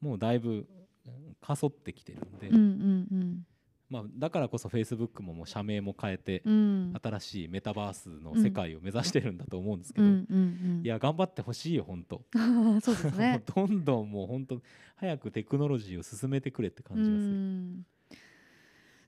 [0.00, 0.66] もうだいぶ
[1.06, 3.46] うん過疎ってきてるんで、うんうん
[3.88, 6.52] まあ、だからこそフェイスブックももう社名も変えて、うん。
[6.52, 6.56] う
[6.92, 10.38] ん新しいメタバースの世界を目指してるんだと思うんですけど、うんうん
[10.78, 10.82] うん。
[10.84, 12.22] いや頑張ってほしいよ本当
[12.80, 13.42] そうですね。
[13.54, 14.60] どんどんもう本当
[14.96, 17.22] 早くテクノロジーを進めてくれって感じがすうる。
[17.34, 17.86] ん。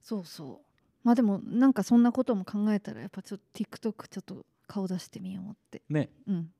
[0.00, 0.66] そうそう。
[1.02, 5.82] まあでもなんかそんなことも考えたらやっぱちょっと TikTok ちょっと顔出してみようって。
[5.88, 6.10] ね。
[6.26, 6.52] うん。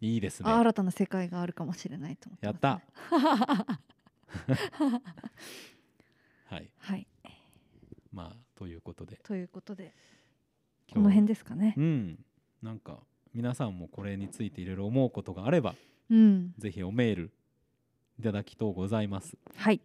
[0.00, 0.50] いいですね。
[0.50, 2.52] あ新たな世界があるかもしれないと思ってね。
[2.54, 2.80] った
[6.46, 6.70] はい。
[6.78, 7.06] はい。
[8.12, 9.20] まあということで。
[9.22, 9.94] ということで
[10.92, 11.74] この辺ですかね。
[11.76, 12.24] うん。
[12.62, 13.00] なんか
[13.34, 15.74] 皆さんもこれについていろいろ思うことがあれば
[16.10, 16.54] うん。
[16.58, 17.32] ぜひおメール
[18.18, 19.36] いただきとうございます。
[19.56, 19.80] はい。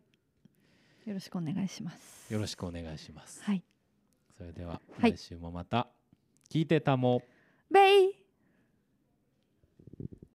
[1.06, 2.34] よろしくお願いします。
[2.34, 3.64] よろしくお願いします、はい。
[4.38, 5.14] それでははい。
[5.14, 5.88] 来週もまた
[6.50, 7.24] 聞いてたも、
[7.70, 8.21] ベイ